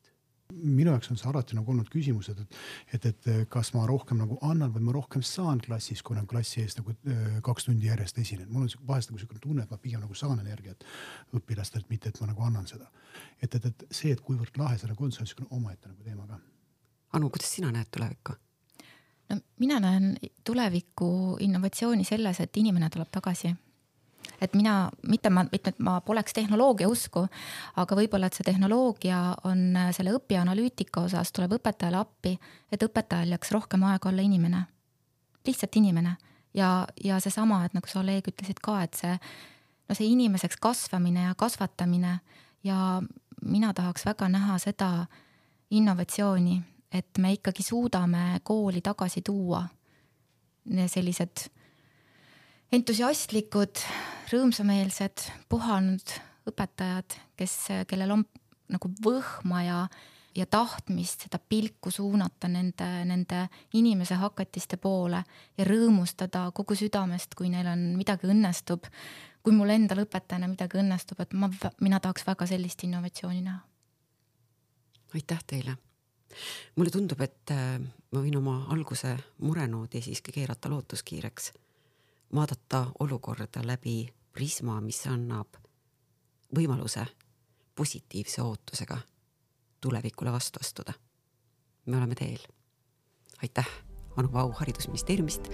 [0.54, 2.40] minu jaoks on see alati nagu olnud küsimus, et,
[2.92, 6.60] et, et kas ma rohkem nagu annan või ma rohkem saan klassis, kui nagu klassi
[6.60, 8.50] ees nagu äh, kaks tundi järjest esinen.
[8.52, 10.84] mul on vahest nagu siukene tunne, et ma pigem nagu saan energiat
[11.34, 12.90] õpilastelt, mitte et ma nagu annan seda.
[13.42, 16.02] et, et, et see, et kuivõrd lahe see nagu on, see on siukene omaette nagu
[16.02, 16.40] teema ka.
[17.14, 18.36] Anu, kuidas sina näed tulevikku?
[19.30, 23.54] no mina näen tuleviku innovatsiooni selles, et inimene tuleb tagasi
[24.40, 27.26] et mina, mitte ma, mitte et ma poleks tehnoloogia usku,
[27.76, 32.36] aga võib-olla, et see tehnoloogia on selle õpianalüütika osas tuleb õpetajale appi,
[32.72, 34.64] et õpetajal jääks rohkem aega olla inimene,
[35.46, 36.16] lihtsalt inimene.
[36.54, 39.14] Ja, ja seesama, et nagu sa, Oleg, ütlesid ka, et see,
[39.88, 42.18] no see inimeseks kasvamine ja kasvatamine
[42.64, 43.02] ja
[43.44, 45.06] mina tahaks väga näha seda
[45.74, 46.60] innovatsiooni,
[46.94, 49.64] et me ikkagi suudame kooli tagasi tuua.
[50.86, 51.48] Sellised
[52.74, 53.78] entusiastlikud,
[54.32, 56.14] rõõmsameelsed, puhanud
[56.48, 57.54] õpetajad, kes,
[57.88, 58.24] kellel on
[58.72, 59.76] nagu võhma ja,
[60.34, 63.44] ja tahtmist seda pilku suunata nende, nende
[63.78, 65.22] inimese hakatiste poole
[65.58, 68.90] ja rõõmustada kogu südamest, kui neil on midagi õnnestub.
[69.44, 71.50] kui mul endal õpetajana midagi õnnestub, et ma,
[71.84, 73.60] mina tahaks väga sellist innovatsiooni näha.
[75.14, 75.76] aitäh teile.
[76.76, 77.78] mulle tundub, et äh,
[78.10, 81.52] ma võin oma alguse murenoodi siiski keerata lootuskiireks
[82.34, 85.56] vaadata olukorda läbi prisma, mis annab
[86.56, 87.06] võimaluse
[87.74, 88.98] positiivse ootusega
[89.80, 90.92] tulevikule vastu astuda.
[91.86, 92.38] me oleme teel.
[93.42, 93.68] aitäh,
[94.16, 95.48] Anu Vau Haridusministeeriumist.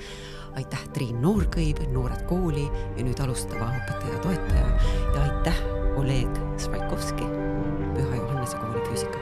[0.53, 2.65] aitäh, Triin Noorkõiv, Noored Kooli
[2.97, 4.69] ja nüüd alustava õpetaja toetaja
[5.15, 5.65] ja aitäh,
[5.97, 7.25] Oleg Svaikovski,
[7.95, 9.20] Püha Johannese kooli füüsika.